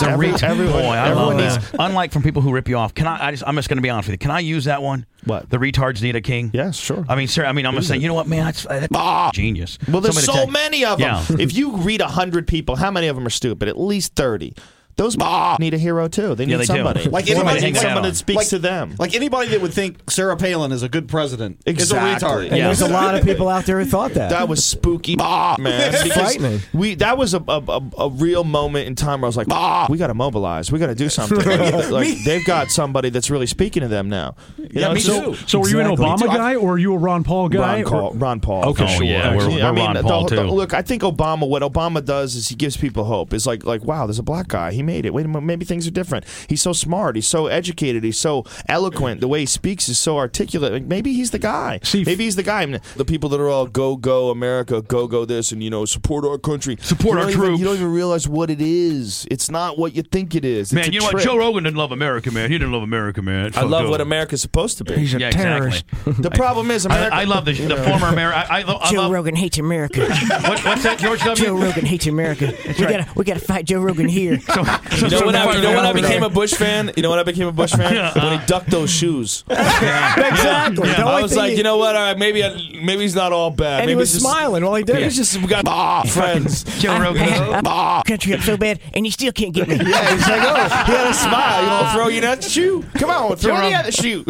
Every- 0.02 0.30
ret- 0.32 0.42
everyone- 0.42 0.72
Boy, 0.72 0.88
I 0.88 1.08
everyone 1.10 1.36
love 1.38 1.56
needs- 1.56 1.70
that. 1.72 1.80
Unlike 1.80 2.12
from 2.12 2.22
people 2.22 2.42
who 2.42 2.52
rip 2.52 2.68
you 2.68 2.76
off, 2.76 2.94
can 2.94 3.06
I? 3.06 3.28
I 3.28 3.30
just, 3.30 3.42
I'm 3.46 3.54
just 3.56 3.68
going 3.68 3.76
to 3.78 3.82
be 3.82 3.90
honest 3.90 4.08
with 4.08 4.14
you. 4.14 4.18
Can 4.18 4.30
I 4.30 4.40
use 4.40 4.64
that 4.64 4.82
one? 4.82 5.06
What? 5.24 5.48
The 5.50 5.56
retards 5.58 6.02
need 6.02 6.16
a 6.16 6.20
king. 6.20 6.50
Yes, 6.52 6.76
sure. 6.76 7.04
I 7.08 7.14
mean, 7.16 7.28
sir. 7.28 7.44
I 7.46 7.52
mean, 7.52 7.64
I'm 7.66 7.72
going 7.72 7.82
to 7.82 7.88
say, 7.88 7.96
you 7.96 8.08
know 8.08 8.14
what, 8.14 8.26
man? 8.26 8.44
That's, 8.44 8.64
that's 8.64 9.36
genius. 9.36 9.78
Well, 9.88 10.00
there's 10.00 10.22
Somebody 10.22 10.46
so 10.46 10.50
many 10.50 10.84
of 10.84 10.98
them. 10.98 11.22
Yeah. 11.30 11.36
If 11.42 11.54
you 11.56 11.76
read 11.78 12.00
hundred 12.02 12.46
people, 12.46 12.76
how 12.76 12.90
many 12.90 13.06
of 13.08 13.16
them 13.16 13.26
are 13.26 13.30
stupid? 13.30 13.68
At 13.68 13.78
least 13.78 14.14
thirty. 14.16 14.54
Those 14.96 15.16
need 15.58 15.74
a 15.74 15.78
hero 15.78 16.06
too. 16.08 16.34
They 16.34 16.46
need 16.46 16.52
Yeah, 16.52 16.56
they 16.58 16.62
do. 16.64 16.66
somebody. 16.74 17.08
Like 17.08 17.28
anybody, 17.28 17.58
to 17.60 17.64
hang 17.64 17.72
like, 17.74 17.82
their 17.82 17.82
hat 17.82 17.94
someone 17.94 18.02
that 18.10 18.16
speaks 18.16 18.36
like- 18.36 18.48
to 18.48 18.58
them. 18.58 18.94
Like 18.98 19.14
anybody 19.14 19.50
that 19.50 19.60
would 19.60 19.72
think 19.74 19.96
Sarah 20.10 20.36
Palin 20.36 20.70
is 20.72 20.82
a 20.82 20.88
good 20.88 21.08
president 21.08 21.60
Exactly. 21.66 22.10
is 22.12 22.22
a 22.22 22.26
retard. 22.26 22.48
And 22.48 22.56
Yeah. 22.56 22.66
there's 22.66 22.80
a 22.80 22.88
lot 22.88 23.14
of 23.14 23.24
people 23.24 23.48
out 23.48 23.64
there 23.66 23.78
who 23.80 23.84
thought 23.86 24.14
that. 24.14 24.30
That 24.30 24.48
was 24.48 24.64
spooky, 24.64 25.16
man. 25.16 25.56
Because 25.58 26.12
frightening. 26.12 26.60
We 26.72 26.94
that 26.96 27.18
was 27.18 27.34
a, 27.34 27.38
a, 27.48 27.60
a, 27.68 27.80
a 27.98 28.08
real 28.10 28.44
moment 28.44 28.86
in 28.86 28.94
time 28.94 29.20
where 29.20 29.26
I 29.26 29.30
was 29.30 29.36
like, 29.36 29.48
we 29.88 29.98
got 29.98 30.06
to 30.08 30.14
mobilize. 30.14 30.70
We 30.70 30.78
got 30.78 30.86
to 30.86 30.94
do 30.94 31.08
something. 31.08 31.38
like, 31.44 31.90
like, 31.90 32.24
they've 32.24 32.44
got 32.44 32.70
somebody 32.70 33.10
that's 33.10 33.30
really 33.30 33.46
speaking 33.46 33.82
to 33.82 33.88
them 33.88 34.08
now. 34.08 34.36
You 34.58 34.68
Yeah, 34.72 34.92
me 34.92 35.00
So, 35.00 35.32
too. 35.34 35.38
so 35.46 35.58
were 35.58 35.68
you 35.68 35.80
an 35.80 35.86
Obama 35.88 36.26
guy 36.26 36.54
or 36.54 36.74
are 36.74 36.78
you 36.78 36.94
a 36.94 36.98
Ron 36.98 37.24
Paul 37.24 37.48
guy? 37.48 37.82
Ron, 37.82 37.90
Paul, 37.90 38.12
Ron 38.14 38.40
Paul. 38.40 38.64
Okay, 38.70 38.84
for 38.84 38.88
sure. 38.88 38.96
sure. 38.98 39.04
yeah, 39.06 39.36
we're- 39.36 39.60
I 39.62 39.70
we're 39.70 39.72
mean, 39.74 39.84
Ron 39.86 39.94
the- 39.94 40.02
Paul, 40.02 40.26
the- 40.26 40.36
too. 40.36 40.42
look, 40.42 40.72
I 40.72 40.82
think 40.82 41.02
Obama. 41.02 41.48
What 41.48 41.62
Obama 41.62 42.04
does 42.04 42.34
is 42.36 42.48
he 42.48 42.54
gives 42.54 42.76
people 42.76 43.04
hope. 43.04 43.32
It's 43.34 43.46
like 43.46 43.64
like 43.64 43.84
wow, 43.84 44.06
there's 44.06 44.18
a 44.18 44.22
black 44.22 44.48
guy. 44.48 44.72
He 44.72 44.82
made 44.84 45.06
it. 45.06 45.14
Wait 45.14 45.24
a 45.24 45.28
minute, 45.28 45.42
maybe 45.42 45.64
things 45.64 45.86
are 45.86 45.90
different. 45.90 46.24
He's 46.48 46.62
so 46.62 46.72
smart. 46.72 47.16
He's 47.16 47.26
so 47.26 47.46
educated. 47.46 48.04
He's 48.04 48.18
so 48.18 48.44
eloquent. 48.68 49.20
The 49.20 49.28
way 49.28 49.40
he 49.40 49.46
speaks 49.46 49.88
is 49.88 49.98
so 49.98 50.16
articulate. 50.18 50.72
Like, 50.72 50.84
maybe 50.84 51.12
he's 51.12 51.30
the 51.30 51.38
guy. 51.38 51.80
See, 51.82 52.04
maybe 52.04 52.24
he's 52.24 52.36
the 52.36 52.42
guy. 52.42 52.62
I 52.62 52.66
mean, 52.66 52.80
the 52.96 53.04
people 53.04 53.28
that 53.30 53.40
are 53.40 53.48
all 53.48 53.66
go 53.66 53.96
go 53.96 54.30
America, 54.30 54.82
go 54.82 55.06
go 55.06 55.24
this, 55.24 55.52
and 55.52 55.62
you 55.62 55.70
know 55.70 55.84
support 55.84 56.24
our 56.24 56.38
country, 56.38 56.76
Support 56.80 57.16
our 57.18 57.22
don't 57.24 57.30
even- 57.32 57.44
troops. 57.44 57.58
You 57.58 57.64
don't 57.66 57.76
even 57.76 57.92
realize 57.92 58.28
what 58.28 58.50
it 58.50 58.60
is. 58.60 59.26
It's 59.30 59.50
not 59.50 59.78
what 59.78 59.94
you 59.94 60.02
think 60.02 60.34
it 60.34 60.44
is. 60.44 60.68
It's 60.68 60.72
Man, 60.72 60.92
you 60.92 61.00
know 61.00 61.06
what? 61.06 61.22
Joe 61.22 61.36
Rogan 61.36 61.64
didn't 61.64 61.76
love 61.76 61.92
America, 61.92 62.30
man. 62.30 62.50
He 62.50 62.58
didn't 62.58 62.72
love 62.72 62.82
America, 62.82 63.22
man. 63.22 63.52
I 63.54 63.62
love 63.62 63.88
what 63.88 64.00
America's 64.00 64.42
supposed 64.42 64.78
to 64.78 64.84
be. 64.84 64.94
He's 64.96 65.14
a 65.14 65.18
Yeah, 65.20 65.30
terrorist. 65.30 65.84
exactly. 65.90 66.22
the 66.22 66.30
problem 66.30 66.70
is 66.70 66.84
America. 66.86 67.14
I, 67.14 67.22
I 67.22 67.24
love 67.24 67.44
the, 67.44 67.52
the 67.52 67.76
former 67.76 68.06
America. 68.08 68.36
I, 68.52 68.60
I, 68.62 68.78
I 68.86 68.90
Joe 68.90 69.02
love. 69.02 69.12
Rogan 69.12 69.36
hates 69.36 69.58
America. 69.58 70.06
What, 70.44 70.62
what's 70.64 70.82
that, 70.82 70.98
George 70.98 71.20
W? 71.20 71.44
Joe 71.46 71.54
Rogan 71.56 71.86
hates 71.86 72.06
America. 72.06 72.52
we 72.66 72.74
gotta 72.74 73.06
we 73.14 73.24
gotta 73.24 73.40
fight 73.40 73.64
Joe 73.64 73.80
Rogan 73.80 74.08
here. 74.08 74.40
So, 74.40 74.62
so, 74.64 74.73
You 74.94 75.10
know, 75.10 75.18
so 75.18 75.26
when 75.26 75.34
I, 75.34 75.52
you 75.56 75.60
know 75.60 75.74
when 75.74 75.84
I 75.84 75.92
became 75.92 76.22
a 76.22 76.30
Bush 76.30 76.54
fan? 76.54 76.92
You 76.96 77.02
know 77.02 77.10
when 77.10 77.18
I 77.18 77.24
became 77.24 77.48
a 77.48 77.52
Bush 77.52 77.72
fan? 77.76 78.12
when 78.14 78.38
he 78.38 78.46
ducked 78.46 78.70
those 78.70 78.90
shoes. 78.90 79.42
exactly. 79.50 80.88
The 80.88 81.02
I 81.04 81.20
was 81.20 81.36
like, 81.36 81.56
you 81.56 81.62
know 81.62 81.78
what? 81.78 81.96
All 81.96 82.02
right, 82.02 82.18
maybe 82.18 82.44
I, 82.44 82.50
maybe 82.82 83.02
he's 83.02 83.14
not 83.14 83.32
all 83.32 83.50
bad. 83.50 83.80
and 83.80 83.86
maybe 83.86 83.92
he 83.92 83.96
was 83.96 84.12
just, 84.12 84.22
smiling 84.24 84.64
while 84.64 84.76
he 84.76 84.84
did 84.84 84.96
He's 85.02 85.14
it. 85.14 85.22
just 85.22 85.40
we 85.40 85.46
got 85.48 85.66
ah, 85.66 86.04
friends. 86.04 86.62
Joe 86.80 86.98
Rogan. 86.98 87.22
I- 87.22 87.62
ah. 87.64 88.02
country 88.06 88.34
up 88.34 88.40
so 88.40 88.56
bad, 88.56 88.80
and 88.92 89.04
you 89.04 89.10
still 89.12 89.32
can't 89.32 89.52
get 89.52 89.68
me. 89.68 89.76
Yeah, 89.76 90.14
he's 90.14 90.28
like, 90.28 90.42
oh, 90.42 90.84
he 90.86 90.92
had 90.92 91.06
a 91.10 91.14
smile. 91.14 91.62
You 91.62 91.68
want 91.68 91.86
to 91.86 91.92
throw 91.92 92.08
you 92.08 92.20
that 92.22 92.44
shoe? 92.44 92.84
Come 92.94 93.10
on, 93.10 93.36
throw 93.36 93.60
me 93.60 93.74
at 93.74 93.86
the 93.86 93.92
shoe. 93.92 94.24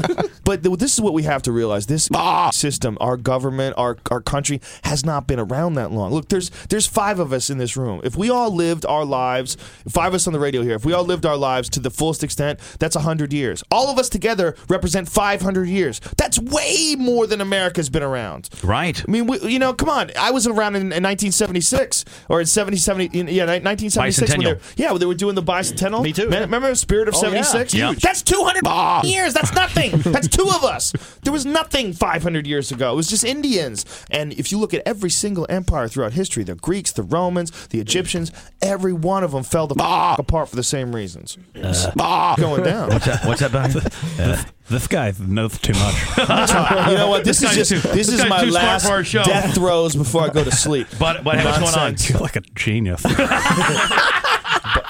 but 0.45 0.63
th- 0.63 0.79
this 0.79 0.95
is 0.95 1.01
what 1.01 1.13
we 1.15 1.25
have 1.25 1.43
to 1.43 1.53
realize: 1.53 1.87
this 1.87 2.09
ah, 2.15 2.51
system, 2.51 2.97
our 3.01 3.17
government, 3.17 3.75
our 3.77 3.99
our 4.11 4.21
country 4.21 4.61
has 4.85 5.05
not 5.05 5.27
been 5.27 5.39
around 5.39 5.75
that 5.75 5.93
long. 5.93 6.13
Look, 6.13 6.29
there's 6.29 6.51
there's 6.69 6.87
five 6.87 7.19
of 7.19 7.33
us 7.33 7.51
in 7.51 7.59
this 7.59 7.77
room. 7.77 8.01
If 8.05 8.17
we 8.17 8.31
all 8.31 8.55
lived 8.55 8.87
our 8.87 9.05
lives, 9.05 9.57
five 9.89 10.09
of 10.09 10.15
us 10.15 10.27
on 10.27 10.33
the 10.35 10.41
radio 10.41 10.63
here, 10.63 10.75
if 10.75 10.85
we 10.85 10.93
all 10.93 11.05
lived 11.05 11.25
our 11.25 11.37
lives 11.37 11.69
to 11.71 11.81
the 11.81 11.91
fullest 11.91 12.23
extent, 12.23 12.61
that's 12.79 12.95
hundred 12.97 13.33
years. 13.33 13.63
All 13.71 13.91
of 13.91 13.99
us 13.99 14.09
together 14.09 14.55
represent 14.69 15.09
five 15.09 15.41
hundred 15.43 15.69
years. 15.69 16.01
That's 16.17 16.39
way 16.39 16.97
more 16.99 17.27
than 17.27 17.41
America's 17.41 17.89
been 17.89 18.03
around. 18.03 18.49
Right. 18.63 19.03
I 19.07 19.11
mean, 19.11 19.27
we, 19.27 19.41
you 19.41 19.59
know, 19.59 19.73
come 19.75 19.89
on. 19.89 20.11
I 20.19 20.31
was 20.31 20.47
around 20.47 20.77
in, 20.77 20.83
in 20.93 21.03
1976 21.03 22.05
or 22.29 22.41
in 22.41 22.47
70, 22.47 22.77
70 22.77 23.19
in, 23.19 23.29
yeah, 23.29 23.45
1976 23.45 24.31
when 24.31 24.41
they, 24.41 24.45
Bicentennial. 24.45 24.55
were- 24.55 24.61
yeah, 24.77 24.91
when 24.91 25.01
they 25.01 25.07
were 25.07 25.15
doing 25.15 25.35
the 25.35 25.43
bicentennial. 25.43 26.03
Me 26.03 26.13
too, 26.13 26.29
Man, 26.29 26.33
yeah. 26.33 26.41
Remember 26.41 26.75
Spirit 26.75 27.09
of 27.09 27.15
Oh, 27.15 27.31
yeah. 27.31 27.43
76? 27.43 27.75
Yeah. 27.75 27.93
That's 27.95 28.23
200 28.23 28.63
ah. 28.67 29.03
years. 29.05 29.35
That's 29.35 29.53
nothing. 29.55 29.93
That's 30.13 30.29
two 30.29 30.49
of 30.49 30.65
us. 30.65 30.93
There 31.23 31.33
was 31.33 31.47
nothing 31.47 31.93
500 31.93 32.47
years 32.47 32.71
ago. 32.73 32.93
It 32.93 32.97
was 32.97 33.09
just 33.09 33.25
Indians. 33.25 33.85
And 34.11 34.33
if 34.35 34.51
you 34.53 34.59
look 34.59 34.75
at 34.75 34.83
every 34.87 35.11
single 35.11 35.47
empire 35.49 35.89
throughout 35.89 36.13
history, 36.13 36.45
the 36.45 36.55
Greeks, 36.55 36.93
the 36.93 37.03
Romans, 37.03 37.51
the 37.69 37.81
Egyptians, 37.81 38.33
every 38.61 38.93
one 38.93 39.25
of 39.25 39.33
them 39.33 39.43
fell 39.43 39.67
the 39.67 39.75
ah. 39.79 40.17
Apart 40.25 40.49
for 40.49 40.57
the 40.57 40.63
same 40.63 40.95
reasons. 40.95 41.39
Uh, 41.55 42.35
going 42.39 42.65
down. 42.65 42.89
What's 42.89 43.07
that? 43.07 43.25
What's 43.25 43.41
that, 43.41 43.53
buddy? 43.53 44.51
This 44.67 44.87
guy 44.87 45.13
knows 45.21 45.59
too 45.59 45.75
much. 45.75 45.95
you 46.17 46.25
know 46.97 47.09
what? 47.11 47.23
This, 47.23 47.41
This 47.41 47.51
is 47.51 47.69
just 47.69 47.71
too- 47.71 47.89
this 47.91 48.07
this 48.07 48.21
is 48.21 48.27
my 48.31 48.45
last 48.45 48.89
for 48.89 49.05
show. 49.05 49.23
death 49.23 49.55
throes 49.55 49.95
before 49.95 50.23
I 50.23 50.31
go 50.31 50.43
to 50.43 50.51
sleep. 50.51 50.87
But, 50.99 51.23
but 51.23 51.39
hey, 51.39 51.45
what's 51.45 51.59
going 51.59 51.75
on? 51.75 51.91
Nonsense. 51.91 52.09
You're 52.09 52.21
like 52.21 52.37
a 52.37 52.41
genius. 52.55 53.05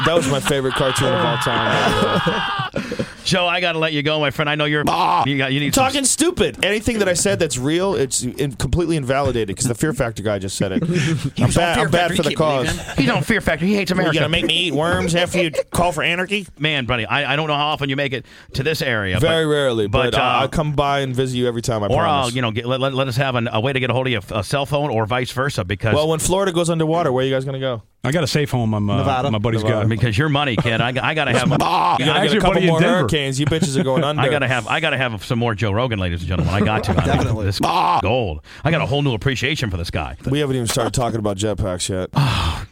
That 0.06 0.14
was 0.14 0.28
my 0.30 0.40
favorite 0.40 0.74
cartoon 0.74 1.08
of 1.12 1.24
all 1.24 1.36
time. 1.38 2.70
Joe, 3.24 3.46
I 3.46 3.60
got 3.62 3.72
to 3.72 3.78
let 3.78 3.94
you 3.94 4.02
go, 4.02 4.20
my 4.20 4.30
friend. 4.30 4.50
I 4.50 4.54
know 4.54 4.66
you're. 4.66 4.80
You, 4.80 5.38
got, 5.38 5.52
you 5.52 5.58
need 5.60 5.74
some- 5.74 5.84
Talking 5.86 6.04
stupid. 6.04 6.62
Anything 6.62 6.98
that 6.98 7.08
I 7.08 7.14
said 7.14 7.38
that's 7.38 7.56
real, 7.56 7.94
it's 7.94 8.22
in, 8.22 8.52
completely 8.52 8.96
invalidated 8.96 9.48
because 9.48 9.66
the 9.66 9.74
Fear 9.74 9.94
Factor 9.94 10.22
guy 10.22 10.38
just 10.38 10.56
said 10.56 10.72
it. 10.72 10.82
I'm 11.40 11.50
bad, 11.50 11.78
I'm 11.78 11.90
bad 11.90 12.14
for 12.14 12.22
the 12.22 12.34
cause. 12.34 12.68
He's 12.96 13.08
on 13.08 13.22
Fear 13.22 13.40
Factor. 13.40 13.64
He 13.64 13.74
hates 13.74 13.90
America. 13.90 14.14
You 14.14 14.20
America. 14.20 14.30
gonna 14.36 14.42
make 14.42 14.46
me 14.46 14.66
eat 14.68 14.74
worms 14.74 15.14
after 15.14 15.42
you 15.42 15.50
call 15.70 15.90
for 15.92 16.02
anarchy? 16.02 16.46
Man, 16.58 16.84
buddy, 16.84 17.06
I, 17.06 17.32
I 17.32 17.36
don't 17.36 17.48
know 17.48 17.54
how 17.54 17.68
often 17.68 17.88
you 17.88 17.96
make 17.96 18.12
it 18.12 18.26
to 18.54 18.62
this 18.62 18.82
area. 18.82 19.18
Very 19.18 19.46
but, 19.46 19.50
rarely, 19.50 19.86
but, 19.86 20.12
but, 20.12 20.14
uh, 20.20 20.22
uh, 20.22 20.40
I'll 20.40 20.48
come 20.48 20.72
by 20.74 21.00
and 21.00 21.16
visit 21.16 21.38
you 21.38 21.48
every 21.48 21.62
time. 21.62 21.82
I 21.82 21.86
Or 21.86 21.96
promise. 21.96 22.26
I'll, 22.26 22.30
you 22.30 22.42
know, 22.42 22.50
get, 22.50 22.66
let, 22.66 22.80
let, 22.80 22.92
let 22.92 23.08
us 23.08 23.16
have 23.16 23.36
an, 23.36 23.48
a 23.50 23.58
way 23.60 23.72
to 23.72 23.80
get 23.80 23.88
a 23.88 23.94
hold 23.94 24.06
of 24.06 24.12
you, 24.12 24.20
a 24.36 24.44
cell 24.44 24.66
phone, 24.66 24.90
or 24.90 25.06
vice 25.06 25.32
versa. 25.32 25.64
Because 25.64 25.94
well, 25.94 26.08
when 26.08 26.18
Florida 26.18 26.52
goes 26.52 26.68
underwater, 26.68 27.10
where 27.10 27.24
are 27.24 27.26
you 27.26 27.34
guys 27.34 27.46
gonna 27.46 27.58
go? 27.58 27.82
I 28.06 28.12
got 28.12 28.22
a 28.22 28.26
safe 28.26 28.50
home. 28.50 28.74
I'm, 28.74 28.90
uh, 28.90 28.98
Nevada. 28.98 29.30
My 29.30 29.38
buddy's 29.38 29.62
Nevada. 29.64 29.88
got. 29.88 29.88
Because 29.96 30.16
your 30.16 30.28
money, 30.28 30.56
kid, 30.56 30.80
I, 30.80 30.88
I 30.88 31.14
got 31.14 31.24
to 31.26 31.32
have. 31.32 31.44
Ah, 31.66 31.96
You're 31.98 32.08
gonna 32.08 32.18
get 32.18 32.24
actually, 32.24 32.38
a 32.38 32.40
couple 32.40 32.62
in 32.62 32.66
more 32.66 32.82
hurricanes. 32.82 33.40
You 33.40 33.46
bitches 33.46 33.76
are 33.78 33.84
going 33.84 34.04
under. 34.04 34.20
I 34.20 34.28
gotta 34.28 34.48
have 34.48 34.66
I 34.66 34.80
gotta 34.80 34.98
have 34.98 35.24
some 35.24 35.38
more 35.38 35.54
Joe 35.54 35.72
Rogan, 35.72 35.98
ladies 35.98 36.20
and 36.20 36.28
gentlemen. 36.28 36.52
I 36.52 36.60
got 36.60 36.84
to. 36.84 36.94
Definitely. 36.94 37.46
This 37.46 37.60
ah. 37.62 38.00
gold. 38.02 38.42
I 38.64 38.70
got 38.70 38.82
a 38.82 38.86
whole 38.86 39.02
new 39.02 39.14
appreciation 39.14 39.70
for 39.70 39.76
this 39.76 39.90
guy. 39.90 40.16
We 40.28 40.40
haven't 40.40 40.56
even 40.56 40.66
started 40.66 40.92
talking 40.92 41.18
about 41.18 41.36
jetpacks 41.36 41.88
yet. 41.88 42.10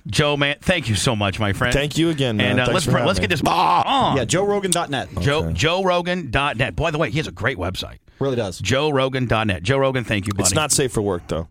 Joe, 0.06 0.36
man, 0.36 0.56
thank 0.60 0.88
you 0.88 0.94
so 0.94 1.14
much, 1.14 1.38
my 1.38 1.52
friend. 1.52 1.72
Thank 1.72 1.96
you 1.96 2.10
again, 2.10 2.36
man. 2.36 2.52
And 2.52 2.60
uh, 2.60 2.64
Thanks 2.66 2.74
let's 2.74 2.84
for 2.84 2.90
pr- 2.90 2.96
having 2.98 3.08
let's 3.08 3.18
me. 3.20 3.22
get 3.22 3.30
this 3.30 3.42
ah. 3.46 4.10
on. 4.10 4.16
Yeah, 4.16 4.24
JoeRogan.net. 4.24 5.08
Joe 5.20 5.44
JoeRogan.net. 5.44 6.76
By 6.76 6.90
the 6.90 6.98
way, 6.98 7.10
he 7.10 7.18
has 7.18 7.26
a 7.26 7.32
great 7.32 7.56
website. 7.56 7.98
Really 8.18 8.36
does. 8.36 8.60
JoeRogan.net. 8.60 9.62
Joe 9.62 9.78
Rogan, 9.78 10.04
thank 10.04 10.26
you, 10.26 10.32
buddy. 10.32 10.42
It's 10.42 10.54
not 10.54 10.72
safe 10.72 10.92
for 10.92 11.02
work 11.02 11.28
though. 11.28 11.48